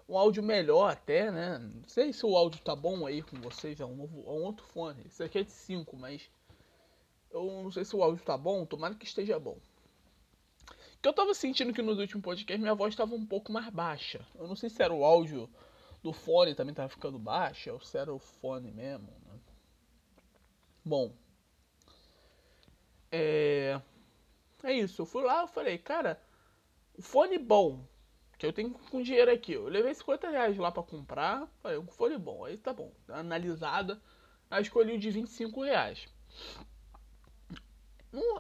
um 0.10 0.18
áudio 0.18 0.44
melhor 0.44 0.92
até, 0.92 1.32
né? 1.32 1.58
Não 1.58 1.88
sei 1.88 2.12
se 2.12 2.26
o 2.26 2.36
áudio 2.36 2.62
tá 2.62 2.76
bom 2.76 3.06
aí 3.06 3.22
com 3.22 3.40
vocês, 3.40 3.80
é 3.80 3.86
um, 3.86 3.96
novo, 3.96 4.26
é 4.28 4.32
um 4.32 4.44
outro 4.44 4.66
fone. 4.66 5.04
Esse 5.06 5.24
aqui 5.24 5.40
é 5.40 5.44
de 5.44 5.54
5, 5.54 5.96
mas 5.96 6.30
eu 7.32 7.46
não 7.64 7.72
sei 7.72 7.86
se 7.86 7.96
o 7.96 8.04
áudio 8.04 8.26
tá 8.26 8.38
bom, 8.38 8.66
tomara 8.66 8.94
que 8.94 9.06
esteja 9.06 9.40
bom. 9.40 9.58
Que 11.02 11.08
eu 11.08 11.14
tava 11.14 11.34
sentindo 11.34 11.74
que 11.74 11.82
nos 11.82 11.98
últimos 11.98 12.24
podcasts 12.24 12.62
minha 12.62 12.76
voz 12.76 12.94
estava 12.94 13.16
um 13.16 13.26
pouco 13.26 13.52
mais 13.52 13.70
baixa. 13.70 14.26
Eu 14.36 14.48
não 14.48 14.56
sei 14.56 14.70
se 14.70 14.84
era 14.84 14.94
o 14.94 15.04
áudio 15.04 15.50
do 16.04 16.14
fone 16.14 16.56
também 16.56 16.74
tava 16.74 16.90
ficando 16.90 17.18
baixa 17.18 17.74
ou 17.74 17.80
se 17.80 17.98
era 17.98 18.14
o 18.14 18.20
fone 18.20 18.72
mesmo, 18.72 19.12
né? 19.26 19.40
Bom. 20.84 21.14
É. 23.12 23.82
É 24.64 24.74
isso, 24.74 25.02
eu 25.02 25.06
fui 25.06 25.24
lá, 25.24 25.42
eu 25.42 25.48
falei, 25.48 25.78
cara, 25.80 26.22
o 26.96 27.02
fone 27.02 27.40
bom, 27.40 27.84
que 28.38 28.46
eu 28.46 28.54
tenho 28.54 28.72
com 28.72 29.02
dinheiro 29.02 29.32
aqui. 29.32 29.54
Eu 29.54 29.68
levei 29.68 29.94
50 29.94 30.30
reais 30.30 30.58
lá 30.58 30.72
pra 30.72 30.84
comprar. 30.84 31.48
Falei, 31.62 31.78
um 31.78 31.88
fone 31.88 32.18
bom. 32.18 32.46
Aí 32.46 32.58
tá 32.58 32.74
bom. 32.74 32.92
Analisada. 33.08 34.02
Aí 34.50 34.62
escolhi 34.62 34.96
o 34.96 35.00
de 35.00 35.10
25 35.12 35.64
reais. 35.64 36.08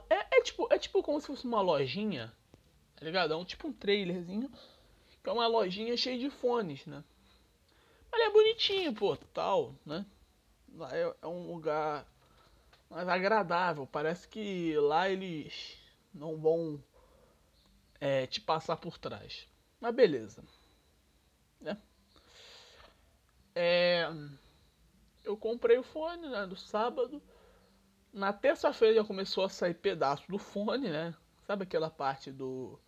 é, 0.09 0.37
é, 0.37 0.41
tipo, 0.41 0.67
é 0.71 0.79
tipo 0.79 1.03
como 1.03 1.21
se 1.21 1.27
fosse 1.27 1.45
uma 1.45 1.61
lojinha. 1.61 2.33
Tá 3.01 3.05
ligado? 3.05 3.33
É 3.33 3.35
um, 3.35 3.43
tipo 3.43 3.67
um 3.67 3.73
trailerzinho. 3.73 4.47
Que 5.23 5.29
é 5.29 5.33
uma 5.33 5.47
lojinha 5.47 5.97
cheia 5.97 6.19
de 6.19 6.29
fones, 6.29 6.85
né? 6.85 7.03
Mas 8.11 8.21
é 8.21 8.29
bonitinho, 8.29 8.93
pô, 8.93 9.17
tal, 9.33 9.73
né? 9.83 10.05
Lá 10.75 10.95
é, 10.95 11.15
é 11.19 11.27
um 11.27 11.51
lugar 11.51 12.05
mais 12.87 13.09
agradável. 13.09 13.87
Parece 13.87 14.27
que 14.27 14.77
lá 14.77 15.09
eles 15.09 15.79
não 16.13 16.37
vão 16.37 16.83
é, 17.99 18.27
te 18.27 18.39
passar 18.39 18.77
por 18.77 18.99
trás. 18.99 19.47
Mas 19.79 19.95
beleza. 19.95 20.43
Né? 21.59 21.75
eu 25.23 25.35
comprei 25.35 25.79
o 25.79 25.83
fone, 25.83 26.29
né, 26.29 26.45
do 26.45 26.55
sábado. 26.55 27.19
Na 28.13 28.31
terça-feira 28.31 28.97
já 28.97 29.03
começou 29.03 29.43
a 29.43 29.49
sair 29.49 29.73
pedaço 29.73 30.23
do 30.29 30.37
fone, 30.37 30.89
né? 30.89 31.15
Sabe 31.47 31.63
aquela 31.63 31.89
parte 31.89 32.31
do 32.31 32.79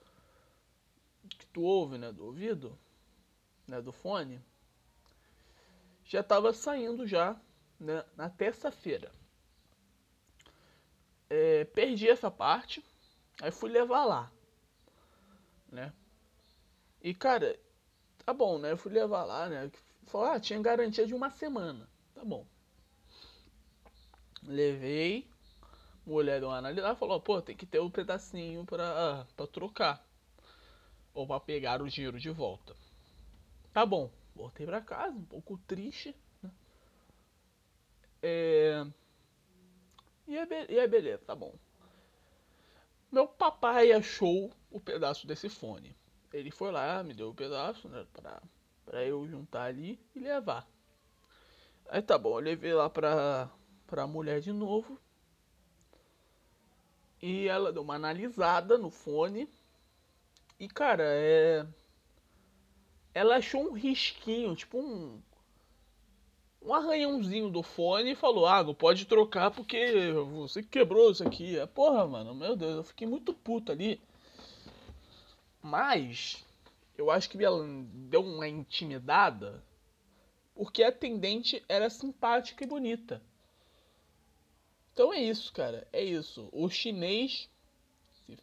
tu 1.53 1.61
ouve, 1.61 1.97
né, 1.97 2.11
do 2.11 2.25
ouvido, 2.25 2.77
né, 3.67 3.81
do 3.81 3.91
fone? 3.91 4.41
Já 6.03 6.21
estava 6.21 6.51
saindo 6.51 7.07
já, 7.07 7.39
né, 7.79 8.03
na 8.17 8.29
terça-feira. 8.29 9.11
É, 11.29 11.63
perdi 11.65 12.09
essa 12.09 12.29
parte, 12.29 12.83
aí 13.41 13.51
fui 13.51 13.69
levar 13.69 14.03
lá, 14.03 14.31
né? 15.71 15.93
E 17.01 17.13
cara, 17.13 17.59
tá 18.25 18.33
bom, 18.33 18.57
né? 18.57 18.71
Eu 18.71 18.77
fui 18.77 18.91
levar 18.91 19.23
lá, 19.23 19.49
né? 19.49 19.71
Falou, 20.05 20.27
ah, 20.27 20.39
tinha 20.39 20.61
garantia 20.61 21.05
de 21.05 21.13
uma 21.13 21.29
semana. 21.29 21.89
Tá 22.13 22.23
bom. 22.23 22.45
Levei. 24.43 25.27
Mulher 26.05 26.41
deu 26.41 26.49
uma 26.49 26.95
falou, 26.95 27.19
pô, 27.19 27.41
tem 27.41 27.55
que 27.55 27.65
ter 27.65 27.79
um 27.79 27.89
pedacinho 27.89 28.65
pra, 28.65 29.25
pra 29.35 29.47
trocar. 29.47 30.05
Ou 31.13 31.27
pra 31.27 31.39
pegar 31.39 31.81
o 31.81 31.89
dinheiro 31.89 32.19
de 32.19 32.29
volta. 32.29 32.75
Tá 33.71 33.85
bom. 33.85 34.09
Voltei 34.35 34.65
pra 34.65 34.81
casa, 34.81 35.15
um 35.15 35.25
pouco 35.25 35.57
triste. 35.67 36.15
Né? 36.41 36.51
É... 38.21 38.87
E, 40.27 40.37
é 40.37 40.45
be... 40.45 40.73
e 40.73 40.79
é 40.79 40.87
beleza, 40.87 41.23
tá 41.25 41.35
bom. 41.35 41.53
Meu 43.11 43.27
papai 43.27 43.91
achou 43.91 44.51
o 44.71 44.79
pedaço 44.79 45.27
desse 45.27 45.49
fone. 45.49 45.95
Ele 46.31 46.49
foi 46.49 46.71
lá, 46.71 47.03
me 47.03 47.13
deu 47.13 47.27
o 47.27 47.31
um 47.31 47.35
pedaço, 47.35 47.87
né, 47.87 48.07
pra 48.85 49.05
eu 49.05 49.27
juntar 49.27 49.65
ali 49.65 49.99
e 50.15 50.19
levar. 50.19 50.67
Aí 51.89 52.01
tá 52.01 52.17
bom, 52.17 52.39
eu 52.39 52.43
levei 52.43 52.73
lá 52.73 52.89
pra, 52.89 53.51
pra 53.85 54.07
mulher 54.07 54.41
de 54.41 54.51
novo. 54.51 54.99
E 57.21 57.47
ela 57.47 57.71
deu 57.71 57.83
uma 57.83 57.95
analisada 57.95 58.77
no 58.77 58.89
fone. 58.89 59.47
E 60.63 60.67
cara, 60.69 61.03
é. 61.03 61.67
Ela 63.13 63.35
achou 63.35 63.69
um 63.69 63.73
risquinho, 63.73 64.55
tipo 64.55 64.79
um. 64.79 65.21
Um 66.61 66.73
arranhãozinho 66.73 67.49
do 67.49 67.61
fone 67.61 68.11
e 68.11 68.15
falou: 68.15 68.45
Ah, 68.45 68.63
não 68.63 68.73
pode 68.73 69.03
trocar 69.05 69.51
porque 69.51 70.13
você 70.31 70.63
quebrou 70.63 71.11
isso 71.11 71.27
aqui. 71.27 71.59
É, 71.59 71.65
porra, 71.65 72.07
mano, 72.07 72.33
meu 72.33 72.55
Deus, 72.55 72.77
eu 72.77 72.83
fiquei 72.85 73.05
muito 73.05 73.33
puto 73.33 73.73
ali. 73.73 73.99
Mas 75.61 76.45
eu 76.97 77.11
acho 77.11 77.29
que 77.29 77.43
ela 77.43 77.61
deu 78.09 78.21
uma 78.21 78.47
intimidada 78.47 79.61
porque 80.55 80.81
a 80.81 80.87
atendente 80.87 81.61
era 81.67 81.89
simpática 81.89 82.63
e 82.63 82.67
bonita. 82.67 83.21
Então 84.93 85.11
é 85.11 85.21
isso, 85.21 85.51
cara. 85.51 85.85
É 85.91 86.01
isso. 86.01 86.47
O 86.53 86.69
chinês, 86.69 87.49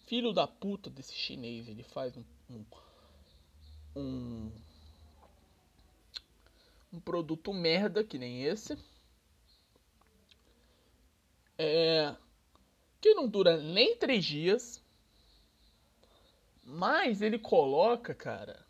filho 0.07 0.33
da 0.33 0.47
puta 0.47 0.91
desse 0.91 1.15
chinês, 1.15 1.69
ele 1.69 1.83
faz 1.83 2.17
um, 2.17 2.25
um, 2.51 2.65
um, 3.97 4.53
um 6.93 7.01
produto 7.01 7.53
merda 7.53 8.05
que 8.05 8.19
nem 8.19 8.45
esse. 8.45 8.79
É, 11.59 12.15
que 13.01 13.15
não 13.15 13.29
dura 13.29 13.57
nem 13.57 13.97
três 13.97 14.25
dias. 14.25 14.83
Mas 16.65 17.21
ele 17.21 17.39
coloca, 17.39 18.15
cara, 18.15 18.65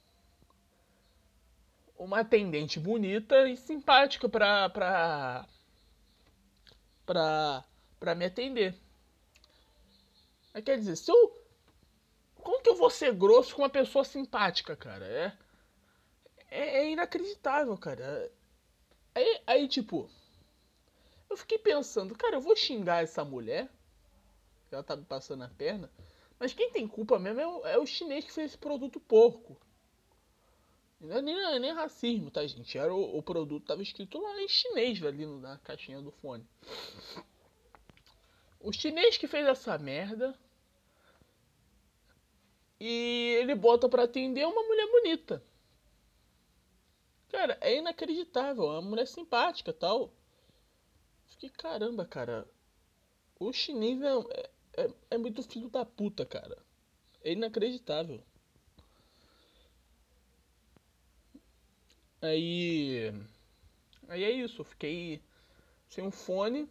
uma 1.98 2.20
atendente 2.20 2.80
bonita 2.80 3.48
e 3.48 3.56
simpática 3.56 4.28
pra, 4.28 4.70
pra, 4.70 5.46
pra, 7.04 7.64
pra 7.98 8.14
me 8.14 8.24
atender. 8.24 8.74
Aí 10.52 10.62
quer 10.62 10.78
dizer, 10.78 10.97
se 10.97 11.11
eu. 11.11 11.38
Como 12.37 12.62
que 12.62 12.71
eu 12.71 12.76
vou 12.76 12.90
ser 12.90 13.14
grosso 13.14 13.54
com 13.54 13.62
uma 13.62 13.69
pessoa 13.69 14.04
simpática, 14.04 14.75
cara? 14.75 15.07
É, 15.07 15.37
é, 16.50 16.78
é 16.78 16.90
inacreditável, 16.90 17.76
cara. 17.76 18.33
Aí, 19.14 19.42
aí, 19.47 19.69
tipo, 19.69 20.11
eu 21.28 21.37
fiquei 21.37 21.59
pensando, 21.59 22.16
cara, 22.16 22.37
eu 22.37 22.40
vou 22.40 22.57
xingar 22.57 23.02
essa 23.02 23.25
mulher. 23.25 23.71
Ela 24.71 24.83
tá 24.83 24.97
me 24.97 25.04
passando 25.04 25.45
a 25.45 25.49
perna. 25.49 25.90
Mas 26.38 26.54
quem 26.54 26.71
tem 26.71 26.88
culpa 26.88 27.19
mesmo 27.19 27.40
é 27.40 27.47
o, 27.47 27.66
é 27.66 27.78
o 27.78 27.87
chinês 27.87 28.25
que 28.25 28.33
fez 28.33 28.52
esse 28.52 28.59
produto 28.59 28.99
porco. 28.99 29.61
Não 31.00 31.16
é 31.16 31.23
nem, 31.23 31.35
é 31.54 31.59
nem 31.59 31.73
racismo, 31.73 32.30
tá, 32.30 32.47
gente? 32.47 32.76
Era 32.76 32.95
o, 32.95 33.19
o 33.19 33.23
produto 33.23 33.66
tava 33.66 33.83
escrito 33.83 34.19
lá 34.19 34.40
em 34.40 34.49
chinês 34.49 35.02
ali 35.02 35.26
na 35.26 35.59
caixinha 35.59 36.00
do 36.00 36.11
fone. 36.11 36.47
O 38.60 38.72
chinês 38.72 39.16
que 39.16 39.26
fez 39.26 39.46
essa 39.46 39.78
merda. 39.78 40.38
E 42.78 43.36
ele 43.40 43.54
bota 43.54 43.88
para 43.88 44.04
atender 44.04 44.46
uma 44.46 44.62
mulher 44.62 44.86
bonita. 44.86 45.42
Cara, 47.28 47.56
é 47.60 47.76
inacreditável. 47.76 48.64
É 48.64 48.72
uma 48.78 48.82
mulher 48.82 49.06
simpática 49.06 49.72
tal. 49.72 50.12
Fiquei, 51.26 51.48
caramba, 51.50 52.04
cara. 52.04 52.46
O 53.38 53.52
chinês 53.52 54.00
é, 54.02 54.84
é, 54.84 54.90
é 55.12 55.18
muito 55.18 55.42
filho 55.42 55.70
da 55.70 55.84
puta, 55.84 56.26
cara. 56.26 56.58
É 57.22 57.32
inacreditável. 57.32 58.22
Aí. 62.20 63.12
Aí 64.08 64.24
é 64.24 64.30
isso, 64.30 64.60
eu 64.60 64.64
fiquei 64.64 65.22
sem 65.88 66.04
um 66.04 66.10
fone. 66.10 66.68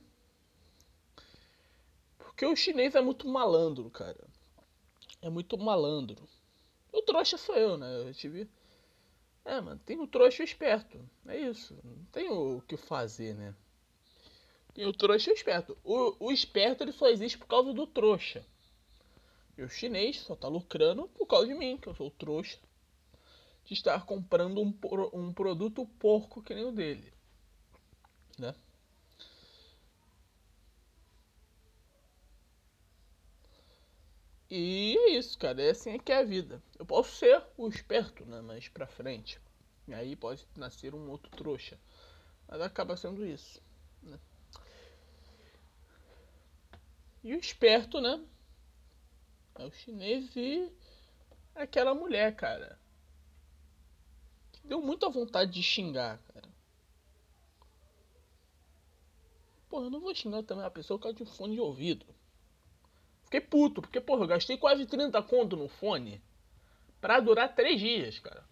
Porque 2.39 2.53
o 2.53 2.55
chinês 2.55 2.95
é 2.95 3.01
muito 3.01 3.27
malandro, 3.27 3.89
cara. 3.89 4.25
É 5.21 5.29
muito 5.29 5.57
malandro. 5.57 6.25
O 6.89 7.01
trouxa 7.01 7.37
sou 7.37 7.53
eu, 7.53 7.77
né? 7.77 8.07
Eu 8.07 8.13
tive. 8.13 8.49
É, 9.43 9.59
mano, 9.59 9.77
tem 9.85 9.99
o 9.99 10.07
trouxa 10.07 10.41
esperto. 10.41 10.97
É 11.27 11.37
isso. 11.37 11.77
Não 11.83 12.05
tem 12.13 12.29
o 12.29 12.61
que 12.61 12.77
fazer, 12.77 13.35
né? 13.35 13.53
Tem 14.73 14.85
o 14.85 14.93
trouxa 14.93 15.33
esperto. 15.33 15.77
O, 15.83 16.27
o 16.27 16.31
esperto 16.31 16.81
ele 16.81 16.93
só 16.93 17.09
existe 17.09 17.37
por 17.37 17.45
causa 17.45 17.73
do 17.73 17.85
trouxa. 17.85 18.41
E 19.57 19.61
o 19.61 19.67
chinês 19.67 20.21
só 20.21 20.33
tá 20.33 20.47
lucrando 20.47 21.09
por 21.09 21.27
causa 21.27 21.45
de 21.45 21.53
mim, 21.53 21.75
que 21.75 21.89
eu 21.89 21.93
sou 21.95 22.07
o 22.07 22.11
trouxa 22.11 22.57
de 23.65 23.73
estar 23.73 24.05
comprando 24.05 24.61
um, 24.61 24.73
um 25.11 25.33
produto 25.33 25.85
porco 25.99 26.41
que 26.41 26.55
nem 26.55 26.63
o 26.63 26.71
dele. 26.71 27.11
Né? 28.37 28.55
E 34.49 34.97
é 34.97 35.09
isso, 35.11 35.37
cara. 35.37 35.61
É 35.61 35.69
assim 35.69 35.97
que 35.99 36.11
é 36.11 36.17
a 36.17 36.23
vida. 36.23 36.61
Eu 36.77 36.85
posso 36.85 37.15
ser 37.15 37.43
o 37.57 37.67
esperto, 37.67 38.25
né? 38.25 38.41
Mais 38.41 38.67
pra 38.67 38.87
frente. 38.87 39.39
E 39.87 39.93
aí 39.93 40.15
pode 40.15 40.47
nascer 40.55 40.95
um 40.95 41.09
outro 41.09 41.29
trouxa. 41.31 41.79
Mas 42.47 42.61
acaba 42.61 42.97
sendo 42.97 43.25
isso. 43.25 43.61
Né? 44.01 44.19
E 47.23 47.35
o 47.35 47.39
esperto, 47.39 48.01
né? 48.01 48.23
É 49.55 49.65
o 49.65 49.71
chinês 49.71 50.35
e 50.35 50.71
aquela 51.53 51.93
mulher, 51.93 52.35
cara. 52.35 52.79
Deu 54.63 54.81
muita 54.81 55.09
vontade 55.09 55.51
de 55.51 55.61
xingar, 55.61 56.19
cara. 56.33 56.49
Porra, 59.67 59.85
eu 59.85 59.89
não 59.91 59.99
vou 59.99 60.15
xingar 60.15 60.43
também 60.43 60.65
a 60.65 60.71
pessoa 60.71 60.99
que 60.99 61.13
de 61.13 61.25
fone 61.25 61.55
de 61.55 61.61
ouvido. 61.61 62.05
Fiquei 63.29 63.41
puto, 63.41 63.81
porque, 63.81 64.01
porra, 64.01 64.23
eu 64.23 64.27
gastei 64.27 64.57
quase 64.57 64.85
30 64.87 65.21
conto 65.21 65.55
no 65.55 65.67
fone 65.67 66.21
pra 66.99 67.19
durar 67.19 67.53
3 67.53 67.79
dias, 67.79 68.19
cara. 68.19 68.43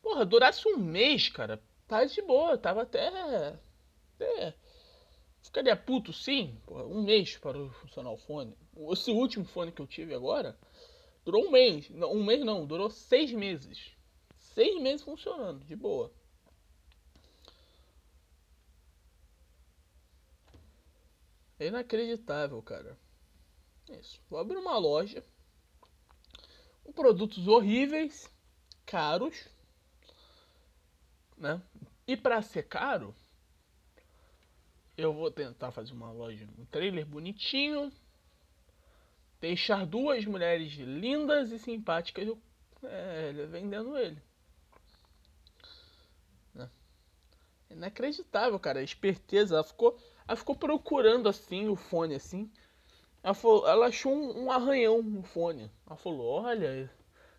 Porra, 0.00 0.24
durasse 0.24 0.66
um 0.68 0.78
mês, 0.78 1.28
cara, 1.28 1.60
tá 1.88 2.04
de 2.04 2.22
boa, 2.22 2.56
tava 2.56 2.82
até. 2.82 3.08
até 4.14 4.54
ficaria 5.42 5.74
puto 5.74 6.12
sim, 6.12 6.56
porra, 6.64 6.84
um 6.84 7.02
mês 7.02 7.36
para 7.36 7.58
funcionar 7.70 8.10
o 8.10 8.16
fone. 8.16 8.56
Esse 8.92 9.10
último 9.10 9.44
fone 9.44 9.72
que 9.72 9.82
eu 9.82 9.86
tive 9.86 10.14
agora 10.14 10.56
durou 11.24 11.46
um 11.46 11.50
mês. 11.50 11.90
Não, 11.90 12.12
um 12.12 12.24
mês 12.24 12.44
não, 12.44 12.64
durou 12.64 12.88
seis 12.88 13.32
meses 13.32 13.98
seis 14.54 14.80
meses 14.80 15.02
funcionando, 15.02 15.64
de 15.64 15.76
boa. 15.76 16.12
É 21.58 21.66
inacreditável, 21.66 22.60
cara. 22.62 22.98
Isso. 23.98 24.20
Vou 24.28 24.38
abrir 24.38 24.56
uma 24.56 24.78
loja 24.78 25.24
com 26.84 26.92
produtos 26.92 27.48
horríveis, 27.48 28.30
caros, 28.86 29.48
né? 31.36 31.60
E 32.06 32.16
para 32.16 32.42
ser 32.42 32.64
caro, 32.64 33.14
eu 34.96 35.12
vou 35.12 35.30
tentar 35.30 35.70
fazer 35.70 35.92
uma 35.92 36.12
loja, 36.12 36.46
um 36.58 36.64
trailer 36.66 37.06
bonitinho, 37.06 37.92
deixar 39.40 39.86
duas 39.86 40.24
mulheres 40.24 40.72
lindas 40.74 41.50
e 41.50 41.58
simpáticas 41.58 42.36
é, 42.82 43.32
vendendo 43.46 43.96
ele. 43.96 44.20
Inacreditável, 47.70 48.58
cara. 48.58 48.80
A 48.80 48.82
esperteza. 48.82 49.54
Ela 49.54 49.64
ficou, 49.64 49.96
ela 50.26 50.36
ficou 50.36 50.56
procurando 50.56 51.28
assim 51.28 51.68
o 51.68 51.76
fone 51.76 52.16
assim. 52.16 52.50
Ela, 53.22 53.34
falou, 53.34 53.68
ela 53.68 53.86
achou 53.86 54.12
um, 54.12 54.44
um, 54.44 54.52
arranhão 54.52 55.02
no 55.02 55.22
fone. 55.22 55.70
Ela 55.86 55.96
falou: 55.96 56.42
Olha, 56.42 56.90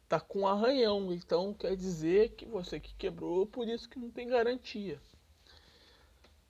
tá 0.07 0.19
com 0.19 0.41
um 0.41 0.47
arranhão. 0.47 1.11
Então 1.11 1.53
quer 1.53 1.75
dizer 1.75 2.35
que 2.35 2.45
você 2.45 2.79
que 2.79 2.93
quebrou, 2.95 3.47
por 3.47 3.67
isso 3.67 3.89
que 3.89 3.99
não 3.99 4.11
tem 4.11 4.27
garantia. 4.27 5.01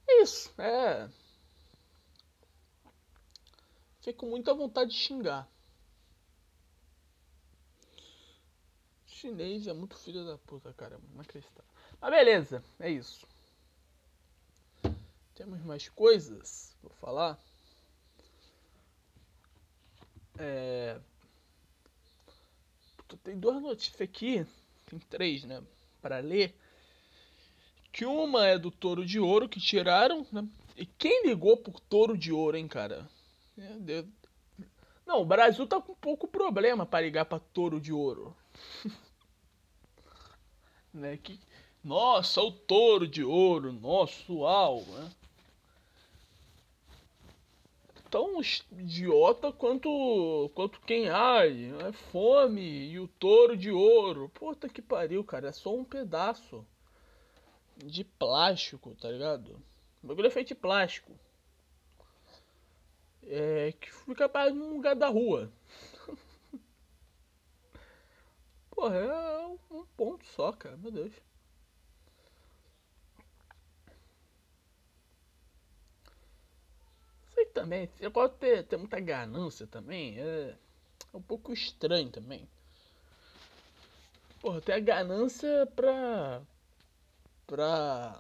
Isso, 0.08 0.54
é. 0.60 1.10
Fiquei 3.98 4.14
com 4.14 4.28
muita 4.28 4.54
vontade 4.54 4.92
de 4.92 4.98
xingar. 4.98 5.48
chinês 9.06 9.68
é 9.68 9.74
muito 9.74 9.96
filho 9.96 10.26
da 10.26 10.38
puta, 10.40 10.74
cara. 10.74 11.00
Não 11.14 11.22
acreditar. 11.22 11.64
Mas 12.00 12.10
beleza, 12.10 12.64
é 12.80 12.90
isso. 12.90 13.28
Temos 15.36 15.62
mais 15.62 15.88
coisas 15.90 16.76
vou 16.82 16.92
falar. 16.94 17.40
É... 20.44 21.00
Tem 23.24 23.38
duas 23.38 23.62
notícias 23.62 24.02
aqui, 24.02 24.46
tem 24.90 24.98
três, 24.98 25.44
né? 25.44 25.62
Para 26.02 26.20
ler. 26.20 26.56
Que 27.92 28.06
uma 28.06 28.48
é 28.48 28.58
do 28.58 28.72
touro 28.72 29.06
de 29.06 29.20
ouro 29.20 29.48
que 29.48 29.60
tiraram, 29.60 30.26
né? 30.32 30.48
E 30.76 30.86
quem 30.86 31.28
ligou 31.28 31.58
por 31.58 31.80
touro 31.80 32.18
de 32.18 32.32
ouro, 32.32 32.58
hein, 32.58 32.68
cara? 32.68 33.08
Não, 35.06 35.22
o 35.22 35.26
Brasil 35.26 35.68
tá 35.68 35.80
com 35.80 35.94
pouco 35.94 36.28
problema 36.28 36.86
para 36.86 37.06
ligar 37.06 37.26
para 37.26 37.40
touro 37.40 37.80
de 37.80 37.94
ouro. 37.94 38.36
né? 40.92 41.18
Que, 41.18 41.40
nossa, 41.84 42.42
o 42.42 42.52
touro 42.52 43.08
de 43.08 43.24
ouro, 43.24 43.74
nosso 43.74 44.38
uau, 44.38 44.82
né? 44.86 45.12
Tão 48.12 48.42
idiota 48.74 49.54
quanto 49.54 50.52
quanto 50.54 50.82
quem 50.82 51.10
ai, 51.10 51.72
é 51.88 51.94
fome 51.94 52.90
e 52.92 53.00
o 53.00 53.08
touro 53.08 53.56
de 53.56 53.72
ouro. 53.72 54.30
Puta 54.34 54.68
que 54.68 54.82
pariu, 54.82 55.24
cara, 55.24 55.48
é 55.48 55.52
só 55.54 55.74
um 55.74 55.86
pedaço 55.86 56.68
de 57.78 58.04
plástico, 58.04 58.94
tá 58.96 59.10
ligado? 59.10 59.64
O 60.04 60.08
bagulho 60.08 60.28
é 60.28 60.30
feito 60.30 60.50
de 60.50 60.56
plástico. 60.56 61.14
É 63.24 63.74
que 63.80 63.90
fica 63.94 64.28
para 64.28 64.52
num 64.52 64.74
lugar 64.74 64.96
da 64.96 65.08
rua. 65.08 65.50
Porra, 68.72 68.98
é 68.98 69.48
um 69.72 69.86
ponto 69.96 70.26
só, 70.26 70.52
cara. 70.52 70.76
Meu 70.76 70.92
Deus. 70.92 71.14
Também. 77.62 77.88
Você 77.96 78.10
pode 78.10 78.34
ter, 78.38 78.64
ter 78.66 78.78
muita 78.78 79.00
ganância 79.00 79.68
também. 79.68 80.20
É, 80.20 80.56
é 81.14 81.18
um 81.18 81.22
pouco 81.22 81.54
estranho 81.54 82.10
também. 82.10 82.50
Porra, 84.40 84.60
ter 84.62 84.74
a 84.74 84.80
ganância 84.80 85.68
pra. 85.76 86.42
pra. 87.46 88.20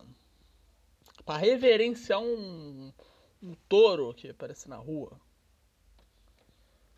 pra 1.25 1.37
reverenciar 1.37 2.19
um. 2.19 2.93
um 3.41 3.55
touro 3.67 4.13
que 4.13 4.29
aparece 4.29 4.69
na 4.69 4.77
rua. 4.77 5.19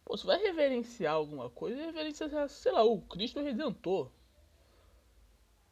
Pô, 0.03 0.17
se 0.17 0.25
vai 0.25 0.37
reverenciar 0.37 1.13
alguma 1.13 1.49
coisa, 1.49 1.77
reverenciar, 1.77 2.49
sei 2.49 2.73
lá, 2.73 2.83
o 2.83 3.01
Cristo 3.03 3.41
Redentor. 3.41 4.11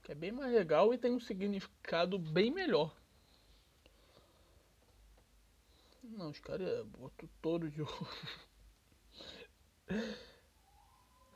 Que 0.03 0.13
é 0.13 0.15
bem 0.15 0.31
mais 0.31 0.53
legal 0.53 0.93
e 0.93 0.97
tem 0.97 1.11
um 1.11 1.19
significado 1.19 2.17
bem 2.17 2.49
melhor. 2.49 2.95
Não, 6.11 6.29
os 6.29 6.39
caras 6.39 6.85
botam 6.87 7.29
touro 7.41 7.69
de 7.69 7.81
ouro. 7.81 8.07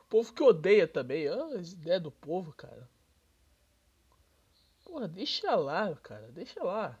o 0.00 0.04
povo 0.08 0.32
que 0.34 0.42
odeia 0.42 0.86
também. 0.86 1.28
Olha 1.28 1.58
as 1.58 1.72
ideias 1.72 2.02
do 2.02 2.10
povo, 2.10 2.52
cara. 2.52 2.88
Porra, 4.84 5.08
deixa 5.08 5.54
lá, 5.56 5.94
cara. 5.96 6.30
Deixa 6.30 6.62
lá. 6.62 7.00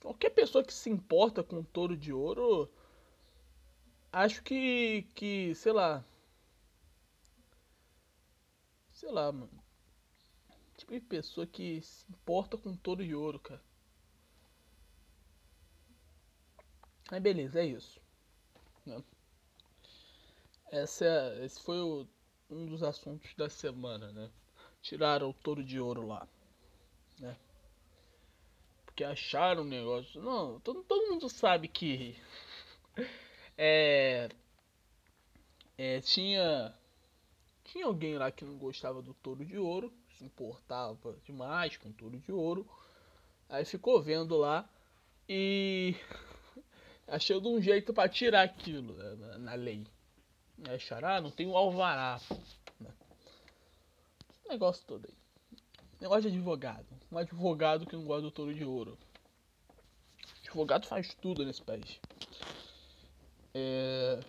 Qualquer 0.00 0.30
pessoa 0.30 0.64
que 0.64 0.74
se 0.74 0.90
importa 0.90 1.44
com 1.44 1.62
touro 1.62 1.96
de 1.96 2.12
ouro 2.12 2.68
acho 4.12 4.42
que, 4.42 5.02
que, 5.14 5.54
sei 5.54 5.72
lá. 5.72 6.04
Sei 8.90 9.10
lá, 9.10 9.30
mano. 9.30 9.62
Tipo 10.76 10.92
de 10.92 11.00
pessoa 11.00 11.46
que 11.46 11.80
se 11.82 12.04
importa 12.10 12.58
com 12.58 12.76
touro 12.76 13.04
de 13.04 13.14
ouro, 13.14 13.38
cara. 13.38 13.62
Aí 17.12 17.20
beleza, 17.20 17.60
é 17.60 17.66
isso. 17.66 18.00
Né? 18.86 19.04
Essa, 20.70 21.04
é, 21.04 21.44
esse 21.44 21.60
foi 21.60 21.78
o, 21.78 22.08
um 22.48 22.64
dos 22.64 22.82
assuntos 22.82 23.34
da 23.34 23.50
semana, 23.50 24.10
né? 24.12 24.30
Tiraram 24.80 25.28
o 25.28 25.34
touro 25.34 25.62
de 25.62 25.78
ouro 25.78 26.06
lá, 26.06 26.26
né? 27.20 27.36
Porque 28.86 29.04
acharam 29.04 29.60
um 29.62 29.66
negócio. 29.66 30.22
Não, 30.22 30.58
todo, 30.60 30.82
todo 30.84 31.10
mundo 31.10 31.28
sabe 31.28 31.68
que 31.68 32.16
é, 33.58 34.30
é, 35.76 36.00
tinha 36.00 36.74
tinha 37.64 37.84
alguém 37.84 38.16
lá 38.16 38.32
que 38.32 38.42
não 38.42 38.56
gostava 38.56 39.02
do 39.02 39.12
touro 39.12 39.44
de 39.44 39.58
ouro, 39.58 39.92
se 40.16 40.24
importava 40.24 41.14
demais 41.26 41.76
com 41.76 41.90
o 41.90 41.92
touro 41.92 42.18
de 42.18 42.32
ouro. 42.32 42.66
Aí 43.50 43.66
ficou 43.66 44.00
vendo 44.00 44.34
lá 44.38 44.66
e 45.28 45.94
achou 47.12 47.40
de 47.40 47.46
um 47.46 47.60
jeito 47.60 47.92
para 47.92 48.08
tirar 48.08 48.42
aquilo 48.42 48.94
né, 48.94 49.14
na, 49.14 49.38
na, 49.38 49.54
lei. 49.54 49.86
Acharam, 50.74 51.08
ah, 51.08 51.20
não 51.20 51.30
tem 51.30 51.46
o 51.46 51.56
alvará. 51.56 52.18
Né? 52.80 52.90
Negócio 54.48 54.84
todo 54.86 55.06
aí. 55.06 55.14
Negócio 56.00 56.22
de 56.22 56.36
advogado. 56.36 56.86
Um 57.10 57.18
advogado 57.18 57.86
que 57.86 57.94
não 57.94 58.04
gosta 58.04 58.22
do 58.22 58.30
touro 58.30 58.54
de 58.54 58.64
ouro. 58.64 58.98
advogado 60.40 60.86
faz 60.86 61.14
tudo 61.14 61.44
nesse 61.44 61.62
país. 61.62 62.00
É... 63.54 64.20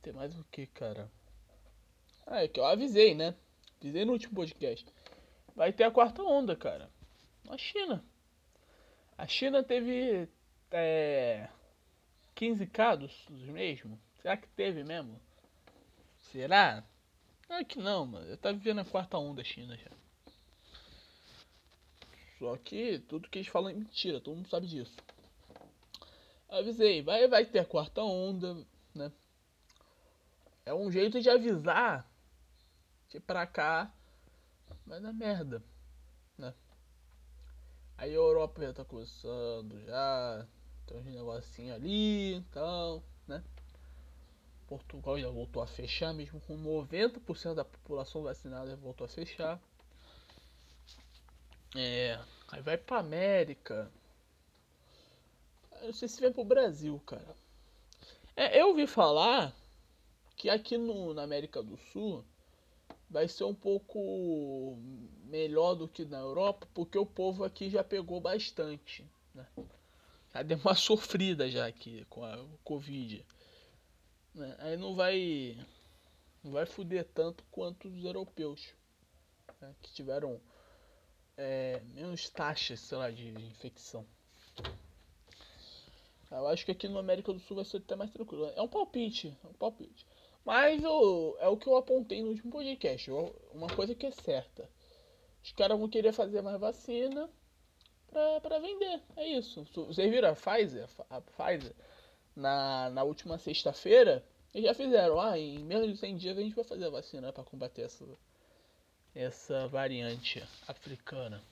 Tem 0.00 0.12
mais 0.12 0.34
o 0.38 0.44
que, 0.44 0.66
cara? 0.66 1.10
Ah, 2.26 2.42
é 2.42 2.48
que 2.48 2.58
eu 2.58 2.64
avisei, 2.64 3.14
né? 3.14 3.34
Avisei 3.78 4.06
no 4.06 4.12
último 4.12 4.34
podcast. 4.34 4.86
Vai 5.54 5.72
ter 5.72 5.84
a 5.84 5.90
quarta 5.90 6.22
onda, 6.22 6.56
cara. 6.56 6.90
Na 7.44 7.58
China. 7.58 8.02
A 9.18 9.26
China 9.26 9.62
teve 9.62 10.28
é, 10.70 11.48
15 12.34 12.66
casos 12.66 13.26
mesmo. 13.28 13.98
Será 14.20 14.36
que 14.36 14.48
teve 14.48 14.84
mesmo? 14.84 15.20
Será? 16.32 16.84
Não 17.48 17.56
é 17.56 17.64
que 17.64 17.78
não, 17.78 18.06
mano. 18.06 18.26
Eu 18.26 18.36
tava 18.36 18.56
vivendo 18.56 18.80
a 18.80 18.84
quarta 18.84 19.16
onda 19.18 19.44
China 19.44 19.76
já. 19.76 19.90
Só 22.38 22.56
que 22.58 22.98
tudo 23.00 23.28
que 23.30 23.38
eles 23.38 23.48
falam 23.48 23.70
é 23.70 23.74
mentira, 23.74 24.20
todo 24.20 24.36
mundo 24.36 24.48
sabe 24.48 24.66
disso 24.66 24.96
avisei, 26.48 27.02
vai, 27.02 27.26
vai 27.28 27.44
ter 27.44 27.60
a 27.60 27.64
quarta 27.64 28.02
onda, 28.02 28.64
né? 28.94 29.12
É 30.64 30.74
um 30.74 30.90
jeito 30.90 31.20
de 31.20 31.30
avisar 31.30 32.08
que 33.08 33.20
pra 33.20 33.46
cá 33.46 33.92
vai 34.84 35.00
dar 35.00 35.12
merda, 35.12 35.58
né? 35.58 35.64
Aí 37.98 38.10
a 38.10 38.14
Europa 38.14 38.62
já 38.62 38.72
tá 38.72 38.84
começando, 38.84 39.82
já 39.84 40.46
tem 40.86 40.98
uns 40.98 41.06
negocinhos 41.06 41.76
ali, 41.76 42.34
então, 42.34 43.02
né? 43.26 43.42
Portugal 44.66 45.18
já 45.18 45.30
voltou 45.30 45.62
a 45.62 45.66
fechar, 45.66 46.12
mesmo 46.12 46.40
com 46.40 46.56
90% 46.56 47.54
da 47.54 47.64
população 47.64 48.22
vacinada 48.22 48.70
já 48.70 48.76
voltou 48.76 49.04
a 49.04 49.08
fechar. 49.08 49.60
É, 51.74 52.18
aí 52.48 52.60
vai 52.60 52.76
pra 52.76 52.98
América, 52.98 53.90
eu 55.80 55.86
não 55.86 55.92
sei 55.92 56.08
se 56.08 56.20
vem 56.20 56.32
pro 56.32 56.44
Brasil, 56.44 57.00
cara. 57.06 57.36
É, 58.34 58.60
eu 58.60 58.68
ouvi 58.68 58.86
falar 58.86 59.54
que 60.36 60.50
aqui 60.50 60.76
no, 60.76 61.14
na 61.14 61.22
América 61.22 61.62
do 61.62 61.76
Sul 61.76 62.24
vai 63.08 63.28
ser 63.28 63.44
um 63.44 63.54
pouco 63.54 64.76
melhor 65.24 65.74
do 65.74 65.88
que 65.88 66.04
na 66.04 66.18
Europa, 66.18 66.66
porque 66.74 66.98
o 66.98 67.06
povo 67.06 67.44
aqui 67.44 67.70
já 67.70 67.82
pegou 67.82 68.20
bastante. 68.20 69.04
Né? 69.34 69.46
Já 70.32 70.42
deu 70.42 70.58
uma 70.58 70.74
sofrida 70.76 71.48
já 71.48 71.66
aqui 71.66 72.04
com 72.10 72.24
a 72.24 72.44
Covid. 72.64 73.24
Né? 74.34 74.56
Aí 74.58 74.76
não 74.76 74.94
vai. 74.94 75.58
Não 76.42 76.52
vai 76.52 76.66
fuder 76.66 77.04
tanto 77.14 77.42
quanto 77.50 77.88
os 77.88 78.04
europeus. 78.04 78.74
Né? 79.60 79.74
Que 79.82 79.92
tiveram 79.92 80.40
é, 81.36 81.80
menos 81.94 82.28
taxas, 82.28 82.80
sei 82.80 82.98
lá, 82.98 83.10
de 83.10 83.28
infecção. 83.28 84.06
Eu 86.30 86.48
acho 86.48 86.64
que 86.64 86.72
aqui 86.72 86.88
no 86.88 86.98
América 86.98 87.32
do 87.32 87.38
Sul 87.38 87.56
vai 87.56 87.64
ser 87.64 87.78
até 87.78 87.94
mais 87.94 88.10
tranquilo. 88.10 88.46
É 88.56 88.60
um 88.60 88.68
palpite, 88.68 89.36
é 89.44 89.46
um 89.46 89.52
palpite. 89.52 90.06
Mas 90.46 90.80
eu, 90.84 91.36
é 91.40 91.48
o 91.48 91.56
que 91.56 91.66
eu 91.66 91.76
apontei 91.76 92.22
no 92.22 92.28
último 92.28 92.52
podcast. 92.52 93.10
Uma 93.52 93.66
coisa 93.66 93.96
que 93.96 94.06
é 94.06 94.12
certa. 94.12 94.70
Os 95.42 95.50
caras 95.50 95.76
vão 95.76 95.88
querer 95.88 96.12
fazer 96.12 96.40
mais 96.40 96.60
vacina 96.60 97.28
pra, 98.06 98.40
pra 98.40 98.58
vender. 98.60 99.02
É 99.16 99.26
isso. 99.26 99.66
Vocês 99.74 100.08
viram 100.08 100.30
a 100.30 100.36
Pfizer? 100.36 100.88
A 101.10 101.20
Pfizer 101.20 101.74
na, 102.36 102.90
na 102.90 103.02
última 103.02 103.38
sexta-feira, 103.38 104.24
eles 104.54 104.68
já 104.68 104.74
fizeram. 104.74 105.20
Ah, 105.20 105.36
em 105.36 105.64
menos 105.64 105.88
de 105.88 105.96
100 105.96 106.16
dias 106.16 106.38
a 106.38 106.42
gente 106.42 106.54
vai 106.54 106.64
fazer 106.64 106.84
a 106.84 106.90
vacina 106.90 107.32
para 107.32 107.42
combater 107.42 107.82
essa, 107.82 108.06
essa 109.16 109.66
variante 109.66 110.40
africana. 110.68 111.42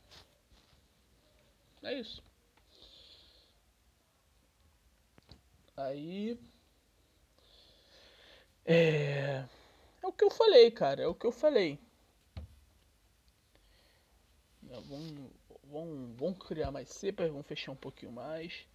É 1.82 1.98
isso. 1.98 2.22
Aí. 5.76 6.38
É. 8.64 9.44
É 10.02 10.06
o 10.06 10.12
que 10.12 10.24
eu 10.24 10.30
falei, 10.30 10.70
cara. 10.70 11.02
É 11.02 11.06
o 11.06 11.14
que 11.14 11.26
eu 11.26 11.32
falei. 11.32 11.78
Vamos, 14.62 15.30
vamos, 15.64 16.18
vamos 16.18 16.38
criar 16.46 16.70
mais 16.70 16.88
cepas, 16.88 17.30
vamos 17.30 17.46
fechar 17.46 17.72
um 17.72 17.76
pouquinho 17.76 18.12
mais. 18.12 18.66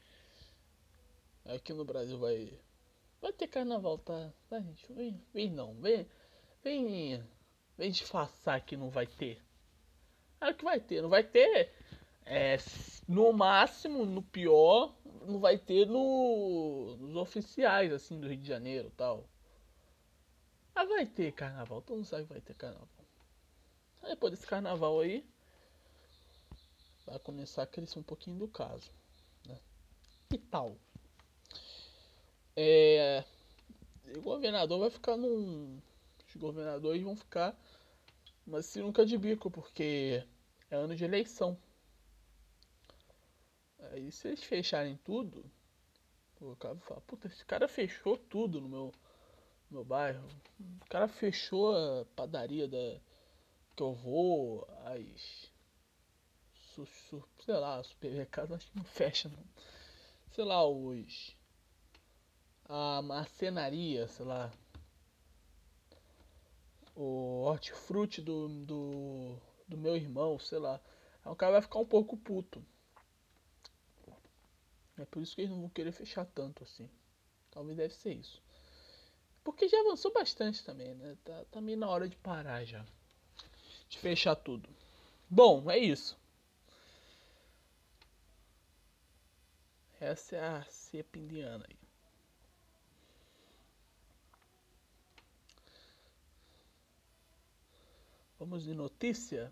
Aqui 1.45 1.73
no 1.73 1.85
Brasil 1.85 2.17
vai. 2.17 2.59
Vai 3.21 3.33
ter 3.33 3.47
carnaval, 3.47 3.97
tá? 3.97 4.31
Tá, 4.49 4.59
gente? 4.59 4.91
Vem, 4.93 5.21
vem 5.33 5.49
não. 5.49 5.73
Vem. 5.75 6.07
Vem. 6.63 7.23
Vem 7.77 7.91
disfarçar 7.91 8.63
que 8.65 8.77
não 8.77 8.89
vai 8.89 9.07
ter. 9.07 9.41
O 10.41 10.53
que 10.53 10.63
vai 10.63 10.79
ter. 10.79 11.01
Não 11.01 11.09
vai 11.09 11.23
ter. 11.23 11.73
É, 12.25 12.57
no 13.07 13.33
máximo, 13.33 14.05
no 14.05 14.21
pior, 14.21 14.93
não 15.25 15.39
vai 15.39 15.57
ter 15.57 15.87
no, 15.87 16.95
nos 16.97 17.15
oficiais, 17.15 17.91
assim, 17.91 18.19
do 18.19 18.27
Rio 18.27 18.37
de 18.37 18.47
Janeiro 18.47 18.91
tal. 18.95 19.27
Mas 20.79 20.87
vai 20.87 21.05
ter 21.05 21.33
carnaval. 21.33 21.81
Todo 21.81 21.97
mundo 21.97 22.05
sabe 22.05 22.23
que 22.23 22.31
vai 22.31 22.39
ter 22.39 22.53
carnaval. 22.53 22.87
Aí 24.01 24.11
depois 24.11 24.31
desse 24.31 24.47
carnaval 24.47 25.01
aí. 25.01 25.29
Vai 27.05 27.19
começar 27.19 27.63
a 27.63 27.67
crescer 27.67 27.99
um 27.99 28.03
pouquinho 28.03 28.37
do 28.37 28.47
caso. 28.47 28.89
Né? 29.45 29.59
E 30.31 30.37
tal? 30.37 30.77
É, 32.55 33.25
o 34.15 34.21
governador 34.21 34.79
vai 34.79 34.89
ficar 34.89 35.17
num. 35.17 35.81
Os 36.25 36.35
governadores 36.37 37.03
vão 37.03 37.13
ficar 37.13 37.59
uma 38.47 38.61
sinuca 38.61 39.05
de 39.05 39.17
bico, 39.17 39.51
porque 39.51 40.25
é 40.71 40.75
ano 40.77 40.95
de 40.95 41.03
eleição. 41.03 41.57
Aí 43.91 44.09
se 44.13 44.29
eles 44.29 44.45
fecharem 44.45 44.95
tudo, 45.03 45.43
o 46.39 46.55
cara 46.55 46.77
fala, 46.77 47.01
puta, 47.01 47.27
esse 47.27 47.43
cara 47.43 47.67
fechou 47.67 48.17
tudo 48.17 48.61
no 48.61 48.69
meu, 48.69 48.93
meu 49.69 49.83
bairro. 49.83 50.27
O 50.81 50.89
cara 50.89 51.07
fechou 51.07 51.75
a 51.75 52.05
padaria 52.15 52.67
da 52.67 52.99
que 53.75 53.83
eu 53.83 53.93
vou, 53.93 54.67
as. 54.85 55.51
Su, 56.73 56.85
su, 56.85 57.23
sei 57.45 57.55
lá, 57.55 57.83
supermercado 57.83 58.53
acho 58.53 58.69
que 58.69 58.77
não 58.77 58.83
fecha 58.83 59.29
não. 59.29 59.43
Sei 60.31 60.43
lá, 60.43 60.65
os 60.65 61.35
a 62.69 63.01
marcenaria, 63.01 64.07
sei 64.07 64.25
lá, 64.25 64.51
o 66.95 67.41
hortifruti 67.45 68.21
do, 68.21 68.47
do, 68.63 69.35
do 69.67 69.75
meu 69.75 69.95
irmão, 69.95 70.37
sei 70.37 70.59
lá. 70.59 70.79
Aí 71.25 71.31
o 71.31 71.35
cara 71.35 71.53
vai 71.53 71.61
ficar 71.63 71.79
um 71.79 71.85
pouco 71.85 72.15
puto. 72.15 72.63
É 74.99 75.05
por 75.05 75.23
isso 75.23 75.33
que 75.33 75.41
eles 75.41 75.51
não 75.51 75.61
vão 75.61 75.69
querer 75.69 75.91
fechar 75.91 76.25
tanto 76.25 76.63
assim. 76.63 76.87
Talvez 77.49 77.75
deve 77.77 77.93
ser 77.95 78.13
isso. 78.13 78.39
Porque 79.43 79.67
já 79.67 79.79
avançou 79.79 80.11
bastante 80.13 80.63
também, 80.63 80.93
né? 80.95 81.17
Tá, 81.23 81.45
tá 81.51 81.61
meio 81.61 81.77
na 81.77 81.89
hora 81.89 82.07
de 82.07 82.15
parar 82.17 82.63
já. 82.65 82.85
De 83.89 83.97
fechar 83.97 84.35
tudo. 84.35 84.69
Bom, 85.29 85.69
é 85.69 85.77
isso. 85.77 86.17
Essa 89.99 90.35
é 90.37 90.39
a 90.39 90.63
cepa 90.63 91.17
indiana 91.17 91.65
aí. 91.69 91.77
Vamos 98.39 98.63
de 98.63 98.73
notícia. 98.73 99.51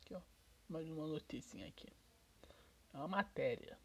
Aqui, 0.00 0.14
ó. 0.14 0.20
Mais 0.68 0.88
uma 0.88 1.06
notícia 1.06 1.66
aqui. 1.66 1.88
É 2.94 2.96
uma 2.96 3.08
matéria. 3.08 3.78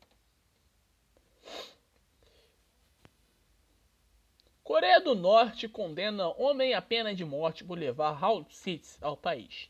Coreia 4.65 4.99
do 4.99 5.13
Norte 5.13 5.69
condena 5.69 6.27
homem 6.41 6.73
à 6.73 6.81
pena 6.81 7.13
de 7.13 7.23
morte 7.23 7.63
por 7.63 7.77
levar 7.77 8.13
Raul 8.13 8.47
Sitz 8.49 8.97
ao 8.99 9.15
país. 9.15 9.69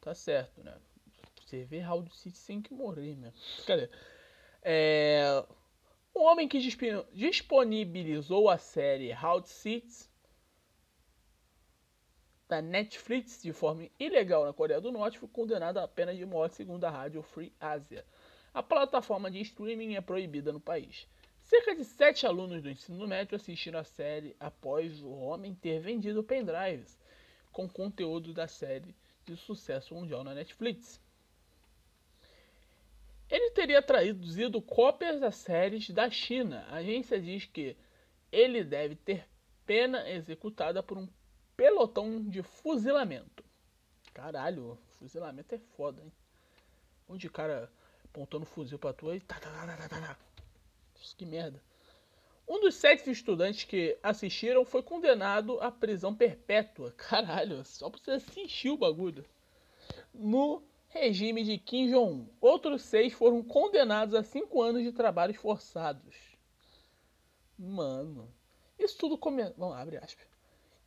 Tá 0.00 0.14
certo, 0.14 0.64
né? 0.64 0.74
Você 1.44 1.62
vê 1.64 1.80
Raul 1.80 2.08
Sitz 2.08 2.38
sem 2.38 2.62
que 2.62 2.72
morrer, 2.72 3.14
né? 3.14 3.34
Cadê? 3.66 3.90
É... 4.62 5.44
O 6.14 6.22
homem 6.22 6.48
que 6.48 6.58
disponibilizou 7.12 8.48
a 8.48 8.56
série 8.56 9.12
Raul 9.12 9.44
Sitz 9.44 10.10
da 12.48 12.62
Netflix 12.62 13.42
de 13.42 13.52
forma 13.52 13.86
ilegal 14.00 14.46
na 14.46 14.54
Coreia 14.54 14.80
do 14.80 14.90
Norte 14.90 15.18
foi 15.18 15.28
condenada 15.28 15.84
à 15.84 15.86
pena 15.86 16.14
de 16.14 16.24
morte 16.24 16.56
segundo 16.56 16.82
a 16.84 16.90
rádio 16.90 17.20
Free 17.22 17.52
Asia. 17.60 18.02
A 18.54 18.62
plataforma 18.62 19.30
de 19.30 19.42
streaming 19.42 19.94
é 19.94 20.00
proibida 20.00 20.54
no 20.54 20.60
país. 20.60 21.06
Cerca 21.46 21.76
de 21.76 21.84
sete 21.84 22.26
alunos 22.26 22.60
do 22.60 22.68
ensino 22.68 23.06
médio 23.06 23.36
assistiram 23.36 23.78
a 23.78 23.84
série 23.84 24.34
após 24.40 25.00
o 25.00 25.10
homem 25.10 25.54
ter 25.54 25.78
vendido 25.78 26.24
pendrives 26.24 26.98
com 27.52 27.68
conteúdo 27.68 28.34
da 28.34 28.48
série 28.48 28.96
de 29.24 29.36
sucesso 29.36 29.94
mundial 29.94 30.24
na 30.24 30.34
Netflix. 30.34 31.00
Ele 33.30 33.52
teria 33.52 33.80
traduzido 33.80 34.60
cópias 34.60 35.20
das 35.20 35.36
séries 35.36 35.88
da 35.90 36.10
China. 36.10 36.66
A 36.68 36.78
agência 36.78 37.20
diz 37.20 37.44
que 37.44 37.76
ele 38.32 38.64
deve 38.64 38.96
ter 38.96 39.24
pena 39.64 40.10
executada 40.10 40.82
por 40.82 40.98
um 40.98 41.08
pelotão 41.56 42.28
de 42.28 42.42
fuzilamento. 42.42 43.44
Caralho, 44.12 44.76
fuzilamento 44.98 45.54
é 45.54 45.58
foda, 45.76 46.02
hein? 46.02 46.12
Onde 47.08 47.28
o 47.28 47.32
cara 47.32 47.70
apontando 48.04 48.44
fuzil 48.44 48.80
pra 48.80 48.92
tua 48.92 49.14
e 49.14 49.20
tá, 49.20 49.38
tá, 49.38 49.48
tá, 49.48 49.76
tá, 49.76 49.88
tá, 49.88 50.00
tá. 50.00 50.35
Que 51.16 51.26
merda. 51.26 51.62
Um 52.48 52.60
dos 52.60 52.76
sete 52.76 53.10
estudantes 53.10 53.64
que 53.64 53.98
assistiram 54.02 54.64
foi 54.64 54.82
condenado 54.82 55.60
à 55.60 55.70
prisão 55.70 56.14
perpétua. 56.14 56.92
Caralho, 56.96 57.64
só 57.64 57.90
pra 57.90 58.00
você 58.00 58.12
assistir 58.12 58.70
o 58.70 58.76
bagulho. 58.76 59.24
No 60.14 60.62
regime 60.88 61.42
de 61.42 61.58
Kim 61.58 61.90
Jong-un. 61.90 62.28
Outros 62.40 62.82
seis 62.82 63.12
foram 63.12 63.42
condenados 63.42 64.14
a 64.14 64.22
cinco 64.22 64.62
anos 64.62 64.82
de 64.82 64.92
trabalhos 64.92 65.36
forçados. 65.36 66.14
Mano, 67.58 68.32
isso 68.78 68.96
tudo 68.98 69.18
começou. 69.18 69.54
Vamos, 69.56 69.76
abre 69.76 69.96
aspas. 69.96 70.26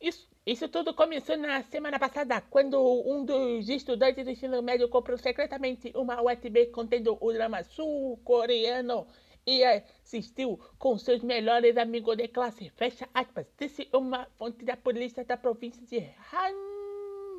Isso, 0.00 0.26
isso 0.46 0.66
tudo 0.68 0.94
começou 0.94 1.36
na 1.36 1.62
semana 1.64 1.98
passada, 1.98 2.40
quando 2.40 2.80
um 3.06 3.22
dos 3.22 3.68
estudantes 3.68 4.24
do 4.24 4.30
ensino 4.30 4.62
médio 4.62 4.88
comprou 4.88 5.18
secretamente 5.18 5.92
uma 5.94 6.22
USB 6.22 6.66
contendo 6.66 7.18
o 7.20 7.32
drama 7.32 7.62
sul-coreano 7.62 9.06
e 9.50 9.64
assistiu 9.64 10.60
com 10.78 10.96
seus 10.96 11.22
melhores 11.22 11.76
amigos 11.76 12.16
de 12.16 12.28
classe. 12.28 12.70
Fecha 12.70 13.08
aspas. 13.12 13.46
Disse 13.58 13.88
uma 13.92 14.26
fonte 14.38 14.64
da 14.64 14.76
polícia 14.76 15.24
da 15.24 15.36
província 15.36 15.82
de 15.84 16.08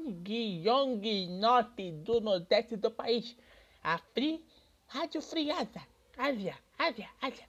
Hangyeong, 0.04 1.28
norte 1.40 1.92
do 1.92 2.20
nordeste 2.20 2.76
do 2.76 2.92
país. 2.92 3.38
A 3.82 3.98
Free, 3.98 4.44
Rádio 4.88 5.22
Friasa. 5.22 5.82
Ásia, 6.18 6.56
Ásia, 6.78 7.10
Ásia. 7.22 7.46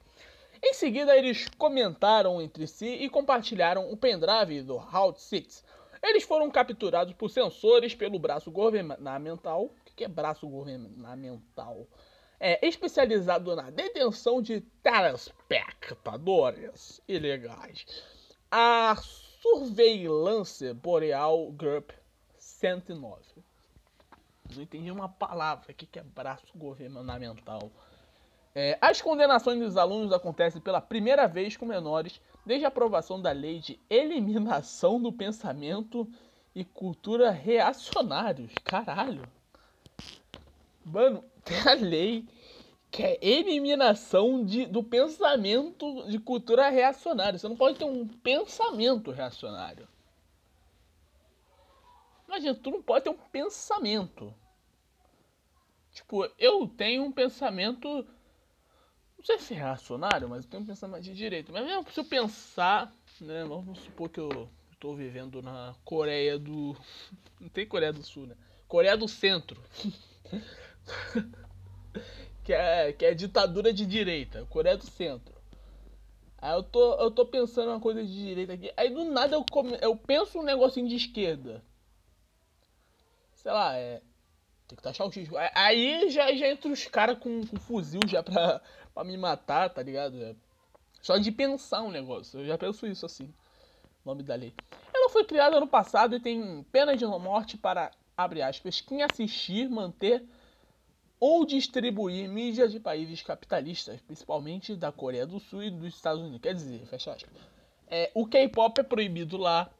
Em 0.62 0.74
seguida, 0.74 1.16
eles 1.16 1.48
comentaram 1.58 2.40
entre 2.40 2.68
si 2.68 2.86
e 2.86 3.10
compartilharam 3.10 3.90
o 3.90 3.96
pendrive 3.96 4.62
do 4.62 4.76
Route 4.76 5.20
6. 5.20 5.64
Eles 6.00 6.22
foram 6.22 6.48
capturados 6.50 7.12
por 7.14 7.28
sensores 7.28 7.94
pelo 7.96 8.18
braço 8.18 8.50
governamental. 8.50 9.64
O 9.64 9.94
que 9.96 10.04
é 10.04 10.08
braço 10.08 10.48
governamental? 10.48 11.86
É 12.44 12.58
especializado 12.66 13.54
na 13.54 13.70
detenção 13.70 14.42
de 14.42 14.62
telespectadores 14.82 17.00
ilegais. 17.06 17.86
A 18.50 18.96
Surveillance 19.40 20.74
Boreal 20.74 21.52
Group 21.52 21.92
109. 22.36 23.22
Não 24.56 24.60
entendi 24.60 24.90
uma 24.90 25.08
palavra. 25.08 25.70
O 25.70 25.74
que 25.74 25.96
é 25.96 26.02
braço 26.02 26.48
governamental? 26.56 27.70
É, 28.52 28.76
as 28.80 29.00
condenações 29.00 29.60
dos 29.60 29.76
alunos 29.76 30.12
acontecem 30.12 30.60
pela 30.60 30.80
primeira 30.80 31.28
vez 31.28 31.56
com 31.56 31.64
menores 31.64 32.20
desde 32.44 32.64
a 32.64 32.68
aprovação 32.68 33.22
da 33.22 33.30
lei 33.30 33.60
de 33.60 33.78
eliminação 33.88 35.00
do 35.00 35.12
pensamento 35.12 36.12
e 36.52 36.64
cultura 36.64 37.30
reacionários. 37.30 38.52
Caralho. 38.64 39.22
Mano, 40.84 41.24
tem 41.44 41.58
a 41.60 41.74
lei 41.74 42.26
que 42.90 43.02
é 43.02 43.18
eliminação 43.22 44.44
de, 44.44 44.66
do 44.66 44.84
pensamento 44.84 46.06
de 46.08 46.18
cultura 46.18 46.68
reacionária. 46.68 47.38
Você 47.38 47.48
não 47.48 47.56
pode 47.56 47.78
ter 47.78 47.86
um 47.86 48.06
pensamento 48.06 49.10
reacionário. 49.10 49.88
Imagina, 52.28 52.54
tu 52.54 52.70
não 52.70 52.82
pode 52.82 53.04
ter 53.04 53.10
um 53.10 53.16
pensamento. 53.16 54.34
Tipo, 55.92 56.30
eu 56.38 56.68
tenho 56.68 57.02
um 57.02 57.12
pensamento. 57.12 57.88
Não 59.16 59.24
sei 59.24 59.38
se 59.38 59.54
é 59.54 59.58
reacionário, 59.58 60.28
mas 60.28 60.44
eu 60.44 60.50
tenho 60.50 60.62
um 60.62 60.66
pensamento 60.66 61.02
de 61.02 61.14
direito. 61.14 61.50
Mas 61.50 61.64
mesmo 61.64 61.90
se 61.90 61.98
eu 61.98 62.04
pensar, 62.04 62.92
né? 63.20 63.44
Vamos 63.44 63.78
supor 63.80 64.10
que 64.10 64.20
eu 64.20 64.50
estou 64.70 64.94
vivendo 64.94 65.40
na 65.40 65.74
Coreia 65.84 66.38
do. 66.38 66.76
Não 67.40 67.48
tem 67.48 67.66
Coreia 67.66 67.92
do 67.92 68.02
Sul, 68.02 68.26
né? 68.26 68.36
Coreia 68.68 68.96
do 68.96 69.08
Centro. 69.08 69.62
que 72.44 72.52
é, 72.52 72.92
que 72.92 73.04
é 73.04 73.14
ditadura 73.14 73.72
de 73.72 73.86
direita, 73.86 74.46
Coreia 74.46 74.76
do 74.76 74.86
Centro. 74.86 75.34
Aí 76.38 76.54
eu 76.54 76.62
tô, 76.62 76.94
eu 76.94 77.10
tô 77.10 77.24
pensando 77.24 77.68
uma 77.68 77.80
coisa 77.80 78.04
de 78.04 78.12
direita 78.12 78.54
aqui, 78.54 78.72
aí 78.76 78.90
do 78.90 79.04
nada 79.04 79.36
eu, 79.36 79.44
come, 79.48 79.78
eu 79.80 79.94
penso 79.96 80.40
um 80.40 80.42
negocinho 80.42 80.88
de 80.88 80.96
esquerda. 80.96 81.62
Sei 83.34 83.52
lá, 83.52 83.76
é. 83.76 84.02
Tem 84.66 84.76
que 84.76 84.82
taxar 84.82 85.06
o 85.06 85.12
X. 85.12 85.28
Aí 85.54 86.10
já, 86.10 86.32
já 86.34 86.48
entra 86.48 86.70
os 86.70 86.84
caras 86.86 87.18
com, 87.18 87.46
com 87.46 87.56
fuzil 87.58 88.00
já 88.06 88.22
pra, 88.22 88.60
pra 88.94 89.04
me 89.04 89.16
matar, 89.16 89.70
tá 89.70 89.82
ligado? 89.82 90.20
É, 90.22 90.34
só 91.00 91.16
de 91.16 91.30
pensar 91.30 91.82
um 91.82 91.90
negócio, 91.90 92.40
eu 92.40 92.46
já 92.46 92.56
penso 92.56 92.86
isso 92.86 93.06
assim. 93.06 93.32
Nome 94.04 94.22
da 94.22 94.34
lei. 94.34 94.52
Ela 94.92 95.10
foi 95.10 95.24
criada 95.24 95.60
no 95.60 95.66
passado 95.66 96.16
e 96.16 96.20
tem 96.20 96.64
pena 96.72 96.96
de 96.96 97.04
morte 97.04 97.56
para, 97.56 97.90
abre 98.16 98.42
aspas, 98.42 98.80
quem 98.80 99.02
assistir, 99.02 99.68
manter 99.68 100.24
ou 101.22 101.46
distribuir 101.46 102.28
mídias 102.28 102.72
de 102.72 102.80
países 102.80 103.22
capitalistas, 103.22 104.00
principalmente 104.00 104.74
da 104.74 104.90
Coreia 104.90 105.24
do 105.24 105.38
Sul 105.38 105.62
e 105.62 105.70
dos 105.70 105.94
Estados 105.94 106.20
Unidos. 106.20 106.40
Quer 106.40 106.52
dizer, 106.52 106.84
fecha 106.86 107.12
aspas. 107.12 107.40
É, 107.86 108.10
o 108.12 108.26
K-pop 108.26 108.80
é 108.80 108.82
proibido 108.82 109.36
lá. 109.36 109.70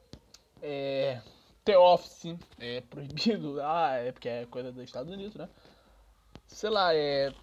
É, 0.62 1.20
The 1.64 1.76
Office 1.76 2.36
é 2.60 2.80
proibido 2.82 3.54
lá, 3.58 3.96
é 3.96 4.12
porque 4.12 4.28
é 4.28 4.46
coisa 4.46 4.70
dos 4.70 4.84
Estados 4.84 5.12
Unidos, 5.12 5.34
né? 5.34 5.48
Sei 6.46 6.70
lá, 6.70 6.94
é. 6.94 7.34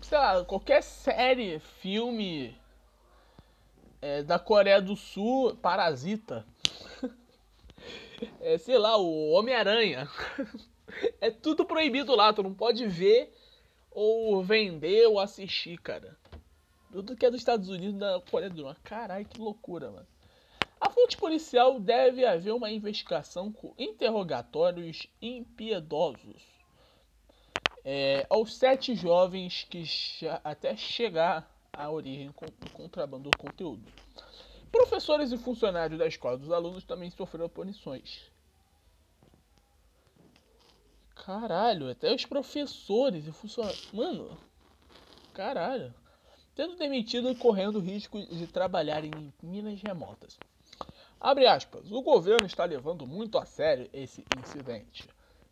Sei 0.00 0.16
lá, 0.16 0.42
qualquer 0.46 0.82
série, 0.82 1.58
filme 1.58 2.56
é, 4.00 4.22
da 4.22 4.38
Coreia 4.38 4.80
do 4.80 4.96
Sul, 4.96 5.54
Parasita. 5.56 6.46
é, 8.40 8.56
sei 8.56 8.78
lá, 8.78 8.96
o 8.96 9.32
Homem-Aranha. 9.32 10.08
É 11.20 11.30
tudo 11.30 11.64
proibido 11.64 12.14
lá, 12.14 12.32
tu 12.32 12.42
não 12.42 12.54
pode 12.54 12.86
ver 12.86 13.32
ou 13.90 14.42
vender 14.42 15.06
ou 15.06 15.18
assistir, 15.18 15.78
cara. 15.78 16.16
Tudo 16.92 17.16
que 17.16 17.24
é 17.24 17.30
dos 17.30 17.40
Estados 17.40 17.68
Unidos 17.68 17.98
da 17.98 18.20
Coreia 18.30 18.50
do 18.50 18.62
Norte. 18.62 18.80
Caralho, 18.82 19.24
que 19.24 19.40
loucura, 19.40 19.90
mano. 19.90 20.06
A 20.80 20.90
fonte 20.90 21.16
policial 21.16 21.78
deve 21.78 22.24
haver 22.24 22.52
uma 22.52 22.70
investigação 22.70 23.52
com 23.52 23.74
interrogatórios 23.78 25.06
impiedosos 25.20 26.42
é, 27.84 28.26
aos 28.28 28.56
sete 28.56 28.94
jovens 28.94 29.66
que 29.68 29.84
até 30.42 30.76
chegar 30.76 31.50
à 31.72 31.90
origem 31.90 32.28
do 32.28 32.70
contrabando 32.70 33.30
do 33.30 33.36
conteúdo. 33.36 33.82
Professores 34.70 35.32
e 35.32 35.38
funcionários 35.38 35.98
da 35.98 36.06
escola 36.06 36.38
dos 36.38 36.50
alunos 36.50 36.84
também 36.84 37.10
sofreram 37.10 37.48
punições. 37.48 38.29
Caralho, 41.30 41.88
até 41.88 42.12
os 42.12 42.26
professores 42.26 43.24
e 43.24 43.30
funcionários. 43.30 43.88
Mano, 43.92 44.36
caralho. 45.32 45.94
Tendo 46.56 46.74
demitido 46.74 47.30
e 47.30 47.36
correndo 47.36 47.78
risco 47.78 48.20
de 48.20 48.48
trabalhar 48.48 49.04
em 49.04 49.32
minas 49.40 49.80
remotas. 49.80 50.36
Abre 51.20 51.46
aspas. 51.46 51.92
O 51.92 52.02
governo 52.02 52.48
está 52.48 52.64
levando 52.64 53.06
muito 53.06 53.38
a 53.38 53.46
sério 53.46 53.88
esse 53.92 54.24
incidente, 54.36 55.08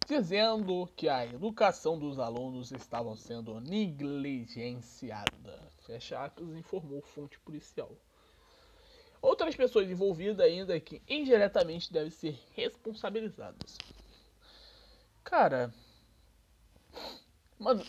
dizendo 0.09 0.89
que 0.97 1.09
a 1.09 1.25
educação 1.25 1.97
dos 1.97 2.19
alunos 2.19 2.73
estava 2.73 3.17
sendo 3.17 3.61
negligenciada. 3.61 5.63
Fecha 5.87 6.19
aspas, 6.19 6.57
informou 6.57 7.01
fonte 7.03 7.39
policial. 7.39 7.93
Outras 9.23 9.55
pessoas 9.55 9.89
envolvidas 9.89 10.41
ainda 10.41 10.81
que 10.81 11.01
indiretamente 11.09 11.93
devem 11.93 12.11
ser 12.11 12.37
responsabilizadas. 12.57 13.79
Cara. 15.29 15.71
Mano. 17.59 17.85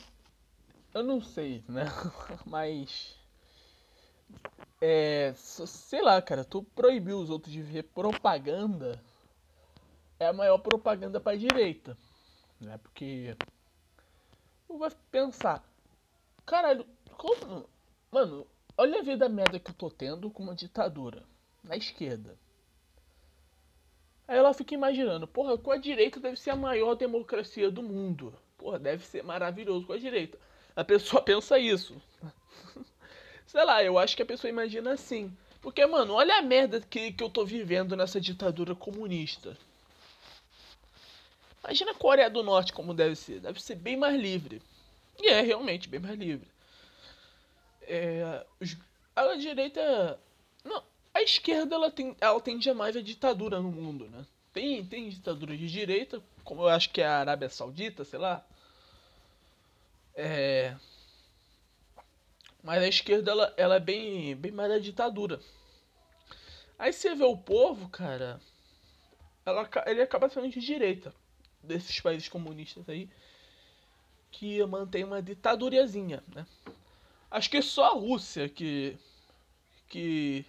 Eu 0.94 1.04
não 1.04 1.22
sei, 1.22 1.64
né? 1.70 1.86
Mas. 2.46 3.16
É. 4.82 5.34
Sei 5.38 6.02
lá, 6.02 6.22
cara. 6.22 6.44
Tu 6.44 6.62
proibiu 6.62 7.18
os 7.18 7.30
outros 7.30 7.54
de 7.54 7.62
ver 7.62 7.84
propaganda. 7.84 9.02
É 10.20 10.28
a 10.28 10.34
maior 10.34 10.58
propaganda 10.58 11.18
pra 11.22 11.38
direita. 11.38 11.98
Né? 12.60 12.78
Porque. 12.80 13.38
Tu 14.68 14.78
vai 14.78 14.92
pensar. 15.10 15.64
Caralho, 16.46 16.86
como. 17.18 17.70
Mano, 18.12 18.46
olha 18.78 19.00
a 19.00 19.04
vida 19.04 19.30
merda 19.30 19.60
que 19.60 19.72
eu 19.72 19.76
tô 19.76 19.90
tendo 19.90 20.30
com 20.30 20.44
uma 20.44 20.56
ditadura. 20.56 21.24
Na 21.64 21.78
esquerda. 21.78 22.38
Aí 24.30 24.38
ela 24.38 24.54
fica 24.54 24.76
imaginando, 24.76 25.26
porra, 25.26 25.58
com 25.58 25.72
a 25.72 25.78
direita 25.78 26.20
deve 26.20 26.40
ser 26.40 26.52
a 26.52 26.56
maior 26.56 26.94
democracia 26.94 27.72
do 27.72 27.82
mundo. 27.82 28.32
Porra, 28.60 28.78
deve 28.78 29.04
ser 29.04 29.24
maravilhoso 29.24 29.88
com 29.88 29.94
a 29.94 29.98
direita. 29.98 30.38
A 30.76 30.84
pessoa 30.84 31.20
pensa 31.26 31.58
isso. 31.58 32.00
Sei 33.48 33.66
lá, 33.66 33.84
eu 33.84 33.98
acho 33.98 34.16
que 34.16 34.22
a 34.22 34.26
pessoa 34.28 34.48
imagina 34.48 34.92
assim. 34.92 35.36
Porque, 35.60 35.84
mano, 35.88 36.14
olha 36.14 36.38
a 36.38 36.44
merda 36.44 36.80
que, 36.80 37.12
que 37.12 37.24
eu 37.24 37.30
tô 37.32 37.44
vivendo 37.44 37.98
nessa 37.98 38.22
ditadura 38.22 38.76
comunista. 38.76 39.58
Imagina 41.64 41.90
a 41.90 41.96
Coreia 41.96 42.30
do 42.30 42.44
Norte 42.44 42.72
como 42.72 42.94
deve 42.94 43.16
ser. 43.16 43.40
Deve 43.40 43.60
ser 43.60 43.78
bem 43.78 43.98
mais 43.98 44.16
livre. 44.16 44.62
E 45.20 45.28
é 45.28 45.42
realmente 45.42 45.90
bem 45.90 46.00
mais 46.00 46.20
livre. 46.20 46.48
É, 47.82 48.46
a 49.16 49.36
direita. 49.38 50.20
Esquerda 51.30 51.76
ela, 51.76 51.92
tem, 51.92 52.16
ela 52.20 52.42
tende 52.42 52.70
a 52.70 52.74
mais 52.74 52.96
ditadura 53.04 53.60
no 53.60 53.72
mundo, 53.72 54.10
né? 54.10 54.26
Tem, 54.52 54.84
tem 54.84 55.10
ditadura 55.10 55.56
de 55.56 55.70
direita, 55.70 56.22
como 56.44 56.64
eu 56.64 56.70
acho 56.70 56.90
que 56.90 57.02
é 57.02 57.06
a 57.06 57.20
Arábia 57.20 57.50
Saudita, 57.50 58.04
sei 58.04 58.18
lá. 58.18 58.44
É... 60.16 60.76
Mas 62.64 62.82
a 62.82 62.88
esquerda 62.88 63.32
ela, 63.32 63.54
ela 63.56 63.76
é 63.76 63.80
bem, 63.80 64.36
bem 64.36 64.52
mais 64.52 64.72
a 64.72 64.80
ditadura. 64.80 65.40
Aí 66.80 66.92
você 66.92 67.14
vê 67.14 67.24
o 67.24 67.38
povo, 67.38 67.88
cara, 67.90 68.42
ela, 69.46 69.70
ele 69.86 70.02
acaba 70.02 70.30
sendo 70.30 70.50
de 70.50 70.60
direita. 70.60 71.14
Desses 71.62 72.00
países 72.00 72.28
comunistas 72.28 72.88
aí. 72.90 73.08
Que 74.32 74.66
mantém 74.66 75.04
uma 75.04 75.22
ditadurazinha, 75.22 76.24
né? 76.34 76.46
Acho 77.30 77.50
que 77.50 77.58
é 77.58 77.62
só 77.62 77.86
a 77.86 77.94
Rússia 77.94 78.50
que. 78.50 78.98
que 79.88 80.46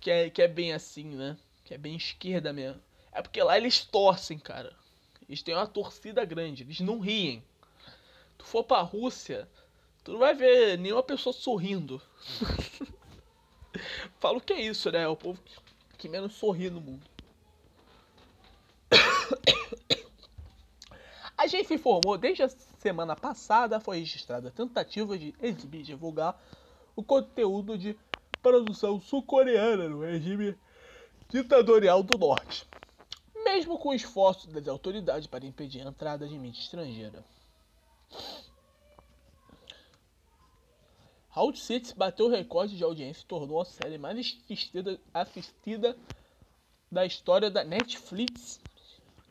que 0.00 0.10
é, 0.10 0.30
que 0.30 0.42
é 0.42 0.48
bem 0.48 0.72
assim, 0.72 1.04
né? 1.16 1.36
Que 1.64 1.74
é 1.74 1.78
bem 1.78 1.96
esquerda 1.96 2.52
mesmo. 2.52 2.80
É 3.12 3.22
porque 3.22 3.42
lá 3.42 3.56
eles 3.56 3.84
torcem, 3.84 4.38
cara. 4.38 4.74
Eles 5.28 5.42
têm 5.42 5.54
uma 5.54 5.66
torcida 5.66 6.24
grande, 6.24 6.62
eles 6.62 6.80
não 6.80 7.00
riem. 7.00 7.42
Tu 8.38 8.44
for 8.44 8.62
pra 8.62 8.80
Rússia, 8.82 9.48
tu 10.04 10.12
não 10.12 10.18
vai 10.18 10.34
ver 10.34 10.78
nenhuma 10.78 11.02
pessoa 11.02 11.32
sorrindo. 11.32 12.00
Falo 14.20 14.40
que 14.40 14.52
é 14.52 14.60
isso, 14.60 14.90
né? 14.90 15.02
É 15.02 15.08
o 15.08 15.16
povo 15.16 15.40
que 15.98 16.08
menos 16.08 16.34
sorri 16.34 16.70
no 16.70 16.80
mundo. 16.80 17.04
A 21.36 21.46
gente 21.46 21.74
informou 21.74 22.16
desde 22.16 22.42
a 22.44 22.48
semana 22.78 23.14
passada 23.14 23.78
foi 23.78 23.98
registrada 23.98 24.48
a 24.48 24.50
tentativa 24.50 25.18
de 25.18 25.34
exibir 25.40 25.80
e 25.80 25.84
divulgar 25.84 26.40
o 26.94 27.02
conteúdo 27.02 27.76
de 27.76 27.92
produção 28.46 29.00
sul-coreana 29.00 29.88
no 29.88 30.02
regime 30.02 30.56
ditatorial 31.28 32.00
do 32.00 32.16
norte, 32.16 32.64
mesmo 33.42 33.76
com 33.76 33.88
o 33.88 33.94
esforço 33.94 34.48
das 34.48 34.68
autoridades 34.68 35.26
para 35.26 35.44
impedir 35.44 35.80
a 35.80 35.90
entrada 35.90 36.28
de 36.28 36.38
mídia 36.38 36.60
estrangeira. 36.60 37.24
Round 41.30 41.58
Six 41.58 41.90
bateu 41.90 42.26
o 42.26 42.30
recorde 42.30 42.76
de 42.76 42.84
audiência 42.84 43.22
e 43.22 43.26
tornou 43.26 43.60
a 43.60 43.64
série 43.64 43.98
mais 43.98 44.16
assistida, 44.16 45.00
assistida 45.12 45.96
da 46.90 47.04
história 47.04 47.50
da 47.50 47.64
Netflix. 47.64 48.60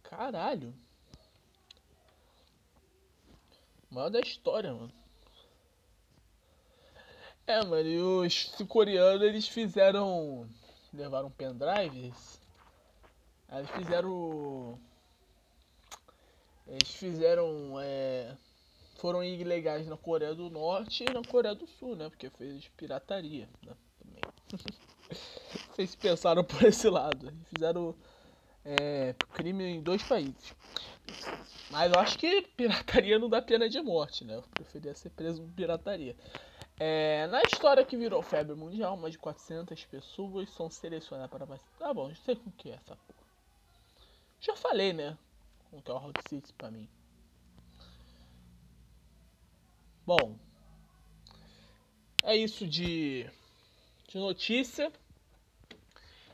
Caralho. 0.04 0.74
Maior 3.90 4.10
da 4.10 4.20
história, 4.20 4.74
mano. 4.74 5.05
É, 7.48 7.64
mano, 7.64 7.88
e 7.88 8.00
os 8.00 8.56
coreanos 8.68 9.22
eles 9.22 9.48
fizeram. 9.48 10.48
Levaram 10.94 11.30
pendrives. 11.30 12.42
Eles 13.52 13.70
fizeram. 13.72 14.80
Eles 16.68 16.90
fizeram. 16.90 17.80
É, 17.80 18.36
foram 18.96 19.24
ilegais 19.24 19.88
na 19.88 19.98
Coreia 19.98 20.34
do 20.34 20.50
Norte 20.50 21.06
e 21.08 21.14
na 21.14 21.22
Coreia 21.22 21.54
do 21.54 21.68
Sul, 21.68 21.96
né? 21.96 22.10
Porque 22.10 22.30
fez 22.32 22.68
pirataria, 22.76 23.48
né? 23.64 23.74
Também. 24.00 24.22
Vocês 25.72 25.96
pensaram 25.96 26.44
por 26.44 26.64
esse 26.64 26.90
lado. 26.90 27.32
Fizeram 27.54 27.94
é, 28.64 29.14
crime 29.34 29.64
em 29.64 29.82
dois 29.82 30.02
países. 30.02 30.56
Mas 31.70 31.92
eu 31.94 32.00
acho 32.00 32.18
que 32.18 32.42
pirataria 32.58 33.20
não 33.20 33.30
dá 33.30 33.42
pena 33.42 33.70
de 33.70 33.80
morte, 33.82 34.24
né? 34.24 34.36
Eu 34.36 34.42
preferia 34.54 34.96
ser 34.96 35.12
preso 35.12 35.44
por 35.44 35.52
pirataria. 35.52 36.16
É, 36.78 37.26
na 37.28 37.42
história 37.44 37.86
que 37.86 37.96
virou 37.96 38.22
febre 38.22 38.54
mundial, 38.54 38.98
mais 38.98 39.14
de 39.14 39.20
400 39.20 39.86
pessoas 39.86 40.50
são 40.50 40.70
selecionadas 40.70 41.32
para 41.32 41.46
vacinar. 41.46 41.80
Tá 41.80 41.94
bom, 41.94 42.10
não 42.10 42.16
sei 42.16 42.36
com 42.36 42.52
que 42.52 42.70
é 42.70 42.74
essa 42.76 42.96
porra. 42.96 43.20
Já 44.42 44.56
falei, 44.56 44.92
né? 44.92 45.18
Com 45.72 45.82
que 45.82 45.90
é 45.90 45.94
o 45.94 45.98
Hot 45.98 46.22
City 46.24 46.52
pra 46.54 46.70
mim. 46.70 46.90
Bom, 50.06 50.38
é 52.24 52.36
isso 52.36 52.68
de, 52.68 53.30
de 54.10 54.18
notícia. 54.18 54.92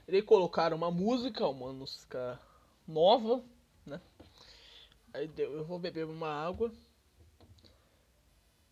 Irei 0.07 0.23
colocar 0.23 0.73
uma 0.73 0.89
música, 0.89 1.47
uma 1.47 1.71
música 1.71 2.39
nova, 2.87 3.43
né? 3.85 4.01
Aí 5.13 5.29
eu 5.37 5.63
vou 5.63 5.77
beber 5.77 6.05
uma 6.05 6.27
água. 6.27 6.71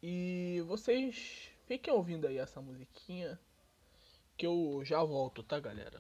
E 0.01 0.63
vocês 0.65 1.48
fiquem 1.69 1.93
ouvindo 1.93 2.25
aí 2.25 2.39
essa 2.39 2.59
musiquinha. 2.59 3.39
Que 4.35 4.47
eu 4.47 4.81
já 4.83 5.03
volto, 5.03 5.43
tá, 5.43 5.59
galera? 5.59 5.99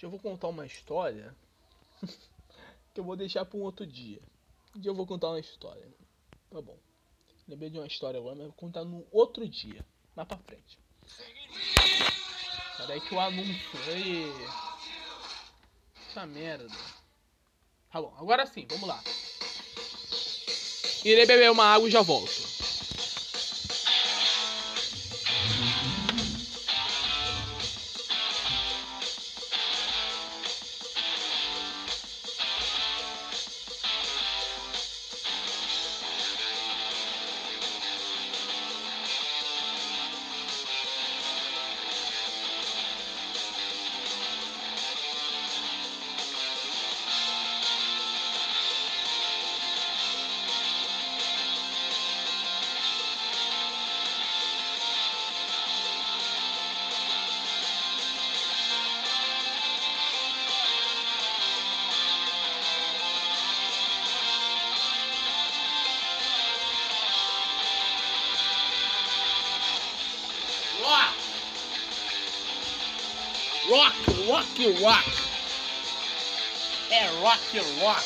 Eu 0.00 0.10
vou 0.10 0.18
contar 0.18 0.48
uma 0.48 0.64
história 0.64 1.36
que 2.94 3.00
eu 3.00 3.04
vou 3.04 3.16
deixar 3.16 3.44
para 3.44 3.58
um 3.58 3.62
outro 3.62 3.86
dia. 3.86 4.22
Dia 4.74 4.90
eu 4.90 4.94
vou 4.94 5.06
contar 5.06 5.28
uma 5.28 5.38
história. 5.38 5.86
Tá 6.50 6.62
bom. 6.62 6.78
Lembrei 7.46 7.68
de 7.68 7.78
uma 7.78 7.86
história 7.86 8.18
agora, 8.18 8.36
mas 8.36 8.46
vou 8.46 8.54
contar 8.54 8.84
no 8.84 9.06
outro 9.12 9.46
dia. 9.46 9.84
Lá 10.16 10.24
pra 10.24 10.38
frente. 10.38 10.78
Peraí 12.78 13.00
que 13.00 13.14
o 13.14 13.20
anúncio. 13.20 13.78
Aí. 13.88 14.24
Essa 16.08 16.26
merda. 16.26 16.91
Tá 17.92 18.00
bom, 18.00 18.10
agora 18.18 18.46
sim, 18.46 18.66
vamos 18.70 18.88
lá. 18.88 19.02
Irei 21.04 21.26
beber 21.26 21.50
uma 21.50 21.66
água 21.66 21.86
e 21.86 21.90
já 21.90 22.00
volto. 22.00 22.41
Rock, 73.72 73.94
rock, 74.26 74.82
rock. 74.82 75.10
É 76.90 77.06
rock, 77.22 77.58
rock. 77.80 78.02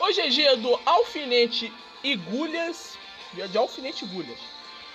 Hoje 0.00 0.20
é 0.22 0.28
dia 0.28 0.56
do 0.56 0.80
alfinete 0.86 1.70
Igulhas, 2.02 2.96
dia 3.32 3.48
de 3.48 3.58
alfinete 3.58 4.04
Igulhas. 4.04 4.38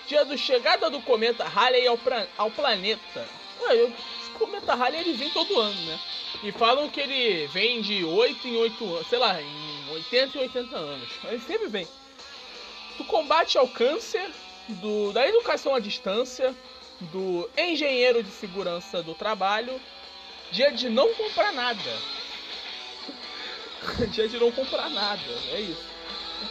Dia 0.08 0.26
do 0.26 0.38
chegada 0.38 0.90
do 0.90 1.02
cometa 1.02 1.44
Halley 1.44 1.88
ao, 1.88 1.98
pra, 1.98 2.28
ao 2.38 2.52
planeta. 2.52 3.28
Ué, 3.62 3.84
o 3.84 3.94
cometa 4.38 4.74
Halley 4.74 5.00
ele 5.00 5.14
vem 5.14 5.30
todo 5.30 5.60
ano, 5.60 5.82
né? 5.86 6.00
E 6.44 6.52
falam 6.52 6.90
que 6.90 7.00
ele 7.00 7.48
vem 7.48 7.82
de 7.82 8.04
8 8.04 8.48
em 8.48 8.58
8 8.58 8.86
anos, 8.96 9.08
sei 9.08 9.20
lá, 9.20 9.42
em 9.42 9.90
80 9.92 10.38
e 10.38 10.42
80 10.42 10.76
anos. 10.76 11.10
Ele 11.24 11.40
sempre 11.40 11.68
vem. 11.68 11.88
Do 12.98 13.06
combate 13.06 13.58
ao 13.58 13.68
câncer, 13.68 14.30
do, 14.68 15.12
da 15.14 15.28
educação 15.28 15.74
à 15.74 15.80
distância, 15.80 16.54
do 17.00 17.50
engenheiro 17.58 18.22
de 18.22 18.32
segurança 18.32 19.02
do 19.02 19.14
trabalho, 19.14 19.80
dia 20.52 20.72
de 20.72 20.90
não 20.90 21.14
comprar 21.14 21.54
nada. 21.54 21.98
dia 24.12 24.28
de 24.28 24.38
não 24.38 24.52
comprar 24.52 24.90
nada, 24.90 25.32
é 25.52 25.62
isso 25.62 25.93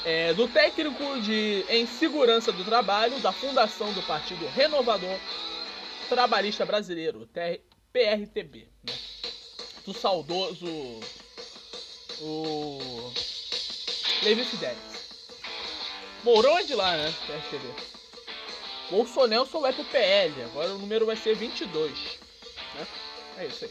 é, 0.05 0.35
do 0.35 0.49
técnico 0.49 1.21
de, 1.21 1.65
em 1.69 1.87
segurança 1.87 2.53
do 2.53 2.65
trabalho 2.65 3.19
da 3.21 3.33
Fundação 3.33 3.93
do 3.93 4.03
Partido 4.03 4.47
Renovador 4.49 5.19
Trabalhista 6.09 6.67
Brasileiro, 6.67 7.27
TR, 7.27 7.61
PRTB, 7.93 8.69
né? 8.85 8.95
do 9.85 9.95
saudoso 9.95 10.67
o 12.21 13.13
Levi 14.23 14.45
Fidelis. 14.45 14.77
Mourão 16.23 16.59
é 16.59 16.63
de 16.63 16.75
lá, 16.75 16.97
né? 16.97 17.13
PRTB. 17.27 17.93
Bolsonaro 18.91 19.47
vai 19.47 19.73
pro 19.73 19.85
PL, 19.85 20.43
agora 20.43 20.75
o 20.75 20.79
número 20.79 21.07
vai 21.07 21.17
ser 21.17 21.35
22. 21.35 21.93
Né? 22.75 22.87
É 23.39 23.47
isso 23.47 23.65
aí. 23.65 23.71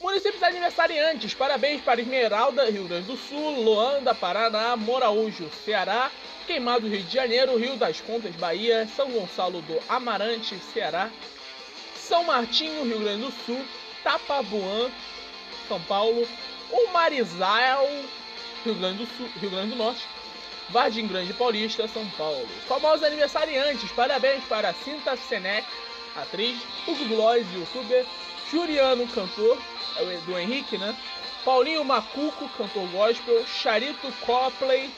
Municípios 0.00 0.40
aniversariantes, 0.44 1.34
parabéns 1.34 1.82
para 1.82 2.00
Esmeralda, 2.00 2.70
Rio 2.70 2.84
Grande 2.84 3.08
do 3.08 3.16
Sul, 3.16 3.60
Loanda, 3.64 4.14
Paraná, 4.14 4.76
Moraújo, 4.76 5.50
Ceará, 5.64 6.08
Queimado, 6.46 6.86
Rio 6.86 7.02
de 7.02 7.12
Janeiro, 7.12 7.58
Rio 7.58 7.76
das 7.76 8.00
Contas, 8.00 8.32
Bahia, 8.36 8.86
São 8.94 9.10
Gonçalo 9.10 9.60
do 9.62 9.76
Amarante, 9.88 10.56
Ceará, 10.72 11.10
São 11.96 12.22
Martinho, 12.22 12.84
Rio 12.84 13.00
Grande 13.00 13.24
do 13.24 13.32
Sul, 13.44 13.60
Tapabuã, 14.04 14.88
São 15.66 15.80
Paulo, 15.80 16.28
Umarizal, 16.70 17.88
Rio 18.64 18.76
Grande 18.76 18.98
do 18.98 19.16
Sul, 19.16 19.28
Rio 19.40 19.50
Grande 19.50 19.70
do 19.70 19.76
Norte, 19.76 20.06
Vargem 20.70 21.08
Grande 21.08 21.32
Paulista, 21.32 21.88
São 21.88 22.08
Paulo. 22.10 22.46
Famosos 22.68 23.02
aniversariantes, 23.02 23.90
parabéns 23.90 24.44
para 24.44 24.72
Cinta 24.74 25.16
Senec, 25.16 25.66
atriz, 26.14 26.56
Hugo 26.86 27.04
Blois, 27.06 27.44
youtuber, 27.52 28.06
Juliano, 28.50 29.06
cantor, 29.08 29.58
é 29.96 30.04
do 30.24 30.38
Henrique, 30.38 30.78
né? 30.78 30.96
Paulinho 31.44 31.84
Macuco, 31.84 32.48
cantor 32.50 32.88
gospel. 32.88 33.44
Charito 33.46 34.12
Copley, 34.24 34.90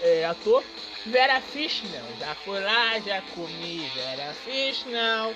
é, 0.00 0.24
ator. 0.24 0.62
Vera 1.06 1.40
Fishnell, 1.40 2.04
já 2.18 2.34
fui 2.34 2.60
lá, 2.60 2.98
já 3.00 3.22
comi 3.34 3.90
Vera 3.94 4.34
Fishnell. 4.44 5.34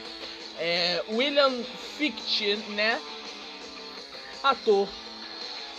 É, 0.58 1.02
William 1.08 1.64
Ficht, 1.96 2.56
né? 2.70 3.00
Ator 4.42 4.88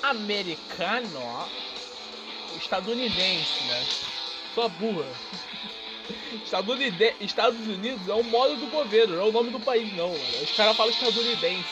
americano, 0.02 1.50
estadunidense, 2.58 3.64
né? 3.64 3.86
Sua 4.54 4.70
burra. 4.70 5.06
Estados 7.20 7.68
Unidos 7.68 8.08
é 8.08 8.14
o 8.14 8.24
modo 8.24 8.56
do 8.58 8.68
governo, 8.68 9.16
não 9.16 9.26
é 9.26 9.28
o 9.30 9.32
nome 9.32 9.52
do 9.52 9.60
país, 9.60 9.92
não. 9.94 10.10
Mano. 10.10 10.44
Os 10.44 10.52
caras 10.52 10.76
falam 10.76 10.92
estadunidense. 10.92 11.66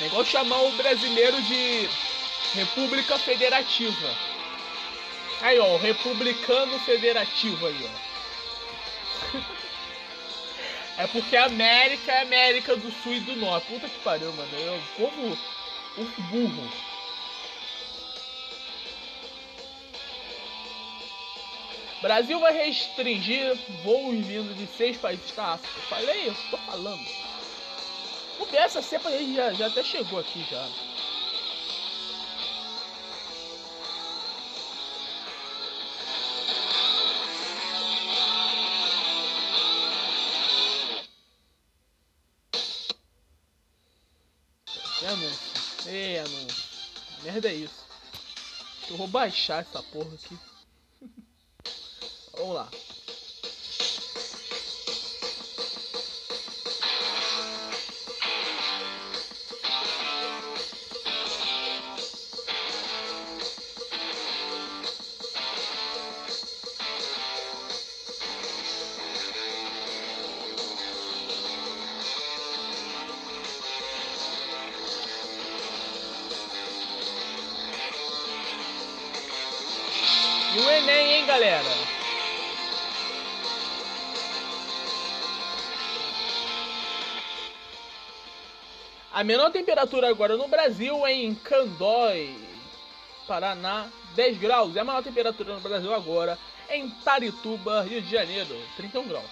É 0.00 0.06
igual 0.06 0.24
chamar 0.24 0.62
o 0.62 0.72
brasileiro 0.72 1.40
de 1.42 1.88
República 2.54 3.18
Federativa. 3.18 4.16
Aí, 5.42 5.58
ó, 5.58 5.76
republicano 5.76 6.78
federativo 6.80 7.66
aí, 7.66 7.84
ó. 7.84 8.10
É 10.98 11.06
porque 11.06 11.34
a 11.34 11.46
América 11.46 12.12
é 12.12 12.22
América 12.22 12.76
do 12.76 12.92
Sul 13.02 13.14
e 13.14 13.20
do 13.20 13.36
Norte. 13.36 13.66
Puta 13.68 13.88
que 13.88 13.98
pariu, 14.00 14.30
mano. 14.34 14.50
É 14.54 14.70
o 14.70 14.82
povo. 14.96 15.38
O 15.96 16.04
burro. 16.22 16.89
Brasil 22.00 22.40
vai 22.40 22.52
restringir 22.52 23.56
voos 23.84 24.26
vindos 24.26 24.56
de 24.56 24.66
seis 24.66 24.96
países 24.96 25.30
da 25.32 25.52
África. 25.52 25.80
Falei, 25.82 26.28
eu 26.28 26.34
tô 26.50 26.56
falando. 26.56 27.06
O 28.38 28.46
aí 29.08 29.34
já, 29.34 29.52
já 29.52 29.66
até 29.66 29.84
chegou 29.84 30.18
aqui 30.18 30.42
já. 30.50 30.66
É 45.86 46.20
anúncio. 46.20 46.66
Merda 47.22 47.48
é 47.48 47.54
isso. 47.54 47.84
Eu 48.88 48.96
vou 48.96 49.08
baixar 49.08 49.62
essa 49.62 49.82
porra 49.82 50.14
aqui. 50.14 50.38
Vamos 52.40 52.54
lá. 52.54 52.89
A 89.20 89.22
menor 89.22 89.50
temperatura 89.50 90.08
agora 90.08 90.34
no 90.34 90.48
Brasil 90.48 91.06
é 91.06 91.12
em 91.12 91.34
Candói, 91.34 92.34
Paraná, 93.28 93.86
10 94.14 94.38
graus. 94.38 94.74
E 94.74 94.78
a 94.78 94.84
maior 94.84 95.02
temperatura 95.02 95.52
no 95.52 95.60
Brasil 95.60 95.92
agora 95.92 96.38
é 96.70 96.78
em 96.78 96.88
Tarituba, 96.88 97.82
Rio 97.82 98.00
de 98.00 98.10
Janeiro, 98.10 98.58
31 98.78 99.06
graus. 99.06 99.26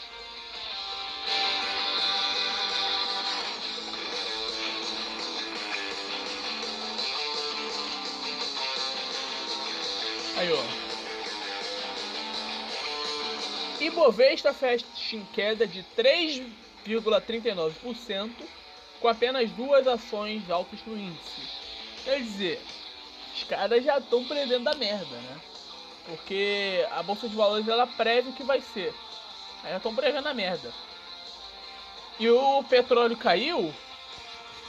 Aí, 10.36 10.52
ó. 10.52 10.62
Ibovespa 13.82 14.52
fecha 14.52 14.84
em 15.14 15.24
queda 15.32 15.66
de 15.66 15.82
3,39%, 15.96 18.30
com 19.00 19.08
apenas 19.08 19.50
duas 19.50 19.86
ações 19.86 20.48
altas 20.50 20.80
no 20.86 20.96
índice. 20.96 21.42
Quer 22.04 22.20
dizer, 22.20 22.62
os 23.34 23.44
caras 23.44 23.84
já 23.84 23.98
estão 23.98 24.24
prevendo 24.24 24.68
a 24.68 24.74
merda, 24.74 25.16
né? 25.16 25.40
Porque 26.06 26.86
a 26.90 27.02
bolsa 27.02 27.28
de 27.28 27.36
valores 27.36 27.68
ela 27.68 27.86
preve 27.86 28.30
o 28.30 28.32
que 28.32 28.42
vai 28.42 28.60
ser. 28.60 28.94
Aí 29.62 29.70
já 29.70 29.76
estão 29.76 29.94
prevendo 29.94 30.26
a 30.26 30.34
merda. 30.34 30.72
E 32.18 32.28
o 32.28 32.64
petróleo 32.64 33.16
caiu, 33.16 33.72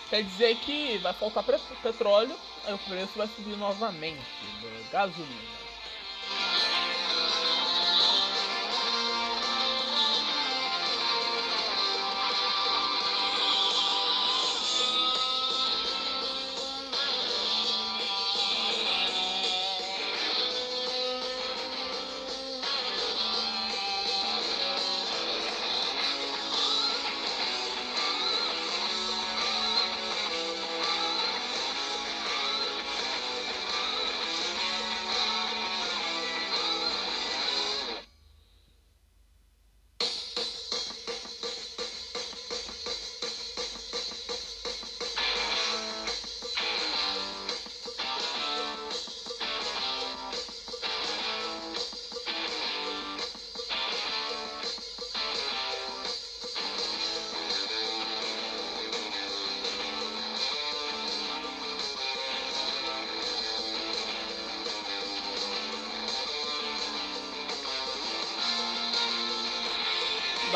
quer 0.09 0.23
dizer 0.23 0.55
que 0.57 0.97
vai 0.99 1.13
faltar 1.13 1.43
petróleo, 1.81 2.35
aí 2.65 2.73
o 2.73 2.77
preço 2.77 3.17
vai 3.17 3.27
subir 3.27 3.57
novamente 3.57 4.21
gasolina. 4.91 5.58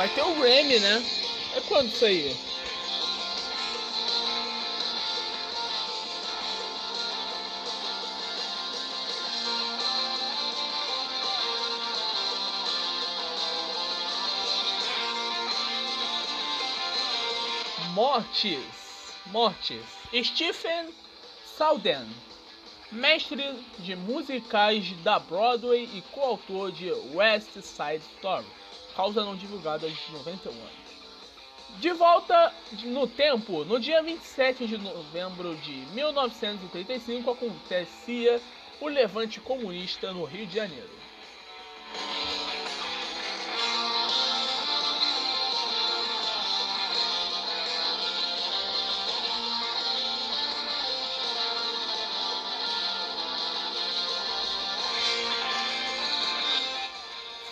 Vai 0.03 0.13
ter 0.13 0.21
o 0.21 0.35
Grammy, 0.35 0.79
né? 0.79 1.01
É 1.55 1.61
quando 1.61 1.87
isso 1.87 2.03
aí? 2.03 2.35
Mortes. 17.93 18.59
Mortes. 19.27 19.85
Stephen 20.21 20.93
Salden, 21.57 22.05
mestre 22.91 23.55
de 23.79 23.95
musicais 23.95 24.91
da 25.01 25.17
Broadway 25.17 25.89
e 25.93 26.01
coautor 26.11 26.73
de 26.73 26.91
West 26.91 27.53
Side 27.61 28.03
Story 28.17 28.62
causa 28.95 29.23
não 29.23 29.35
divulgada 29.35 29.89
de 29.89 30.11
91 30.11 30.51
anos. 30.51 30.83
De 31.79 31.91
volta 31.91 32.53
no 32.83 33.07
tempo, 33.07 33.65
no 33.65 33.79
dia 33.79 34.01
27 34.03 34.67
de 34.67 34.77
novembro 34.77 35.55
de 35.57 35.71
1935 35.93 37.31
acontecia 37.31 38.39
o 38.79 38.87
levante 38.87 39.39
comunista 39.39 40.11
no 40.13 40.23
Rio 40.23 40.45
de 40.45 40.55
Janeiro. 40.55 41.02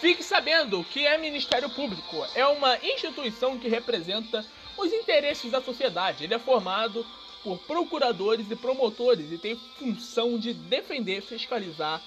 Fique 0.02 0.24
sabendo 0.24 0.84
que 0.84 1.06
é 1.06 1.16
Ministério 1.16 1.70
Público. 1.70 2.26
É 2.34 2.44
uma 2.48 2.76
instituição 2.84 3.60
que 3.60 3.70
representa 3.70 4.44
os 4.76 4.92
interesses 4.92 5.52
da 5.52 5.62
sociedade. 5.62 6.24
Ele 6.24 6.34
é 6.34 6.40
formado 6.40 7.06
por 7.44 7.60
procuradores 7.60 8.50
e 8.50 8.56
promotores 8.56 9.32
e 9.32 9.38
tem 9.38 9.56
função 9.78 10.40
de 10.40 10.56
defender, 10.56 11.22
fiscalizar 11.22 12.02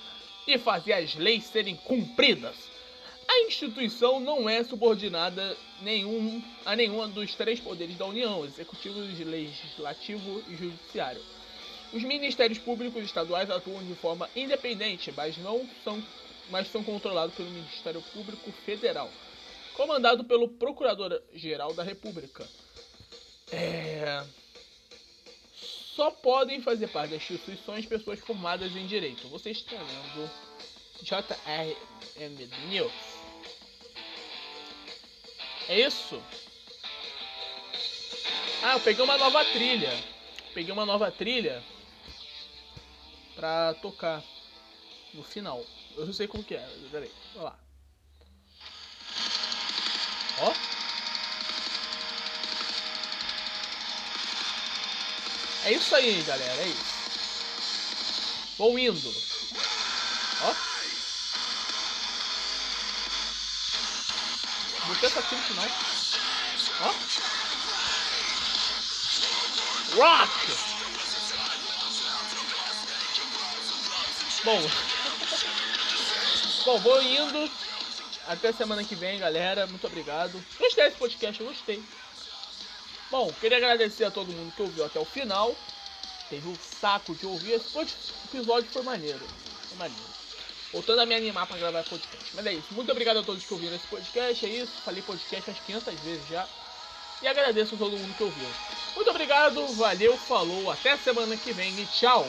e 0.44 0.58
fazer 0.58 0.94
as 0.94 1.14
leis 1.14 1.44
serem 1.44 1.76
cumpridas. 1.76 2.56
A 3.28 3.42
instituição 3.42 4.18
não 4.18 4.48
é 4.48 4.64
subordinada 4.64 5.56
nenhum, 5.80 6.42
a 6.66 6.74
nenhum 6.74 7.08
dos 7.08 7.32
três 7.36 7.60
poderes 7.60 7.96
da 7.96 8.06
União: 8.06 8.44
executivo, 8.44 8.98
legislativo 8.98 10.42
e 10.48 10.56
judiciário. 10.56 11.22
Os 11.92 12.02
ministérios 12.02 12.58
públicos 12.58 13.04
estaduais 13.04 13.48
atuam 13.48 13.84
de 13.84 13.94
forma 13.94 14.28
independente, 14.34 15.14
mas 15.16 15.38
não 15.38 15.64
são 15.84 16.02
mas 16.50 16.68
são 16.68 16.82
controlados 16.82 17.34
pelo 17.34 17.50
Ministério 17.50 18.02
Público 18.12 18.50
Federal, 18.64 19.10
comandado 19.74 20.24
pelo 20.24 20.48
Procurador-Geral 20.48 21.72
da 21.74 21.82
República. 21.82 22.46
É... 23.50 24.24
Só 25.94 26.10
podem 26.10 26.60
fazer 26.60 26.88
parte 26.88 27.12
das 27.12 27.22
instituições 27.22 27.86
pessoas 27.86 28.18
formadas 28.18 28.74
em 28.74 28.86
direito. 28.86 29.28
Você 29.28 29.50
está 29.50 29.76
lendo 29.76 30.30
JRM 31.02 32.68
News. 32.68 32.92
É 35.68 35.80
isso? 35.80 36.20
Ah, 38.62 38.72
eu 38.72 38.80
peguei 38.80 39.04
uma 39.04 39.16
nova 39.16 39.44
trilha. 39.44 39.92
Peguei 40.52 40.72
uma 40.72 40.84
nova 40.84 41.10
trilha 41.10 41.62
pra 43.36 43.74
tocar 43.74 44.22
no 45.12 45.22
final. 45.22 45.64
Eu 45.96 46.06
não 46.06 46.12
sei 46.12 46.26
como 46.26 46.42
que 46.42 46.54
é, 46.54 46.68
peraí, 46.90 47.12
vamos 47.34 47.50
lá. 47.50 47.58
Ó. 50.38 50.52
É 55.64 55.72
isso 55.72 55.94
aí, 55.94 56.22
galera. 56.22 56.62
É 56.62 56.66
isso. 56.66 56.84
Vou 58.58 58.78
indo. 58.78 59.14
Ó. 60.42 60.54
Botei 64.86 65.08
essa 65.08 65.20
no 65.20 65.42
final. 65.42 65.68
Ó. 66.80 66.94
Rock! 69.96 70.52
Bom. 74.44 74.93
Bom, 76.64 76.78
vou 76.78 77.02
indo. 77.02 77.50
Até 78.26 78.52
semana 78.52 78.82
que 78.82 78.94
vem, 78.94 79.18
galera. 79.18 79.66
Muito 79.66 79.86
obrigado. 79.86 80.42
Gostei 80.58 80.84
desse 80.84 80.96
podcast, 80.96 81.40
eu 81.40 81.48
gostei. 81.48 81.82
Bom, 83.10 83.30
queria 83.38 83.58
agradecer 83.58 84.04
a 84.04 84.10
todo 84.10 84.32
mundo 84.32 84.52
que 84.54 84.62
ouviu 84.62 84.84
até 84.84 84.98
o 84.98 85.04
final. 85.04 85.54
Teve 86.30 86.48
um 86.48 86.56
saco 86.56 87.14
de 87.14 87.26
ouvir. 87.26 87.52
Esse 87.52 87.78
episódio 88.32 88.68
foi 88.70 88.82
maneiro. 88.82 89.20
Foi 89.68 89.76
maneiro. 89.76 90.04
Voltando 90.72 91.00
a 91.00 91.06
me 91.06 91.14
animar 91.14 91.46
para 91.46 91.58
gravar 91.58 91.84
podcast. 91.84 92.30
Mas 92.34 92.46
é 92.46 92.54
isso. 92.54 92.68
Muito 92.70 92.90
obrigado 92.90 93.18
a 93.18 93.22
todos 93.22 93.44
que 93.44 93.52
ouviram 93.52 93.76
esse 93.76 93.86
podcast. 93.86 94.46
É 94.46 94.48
isso. 94.48 94.72
Falei 94.84 95.02
podcast 95.02 95.50
umas 95.50 95.60
500 95.60 96.00
vezes 96.00 96.28
já. 96.28 96.48
E 97.22 97.28
agradeço 97.28 97.74
a 97.74 97.78
todo 97.78 97.96
mundo 97.96 98.16
que 98.16 98.24
ouviu. 98.24 98.48
Muito 98.96 99.10
obrigado. 99.10 99.66
Valeu. 99.74 100.16
Falou. 100.16 100.70
Até 100.70 100.96
semana 100.96 101.36
que 101.36 101.52
vem. 101.52 101.78
E 101.78 101.86
tchau. 101.86 102.26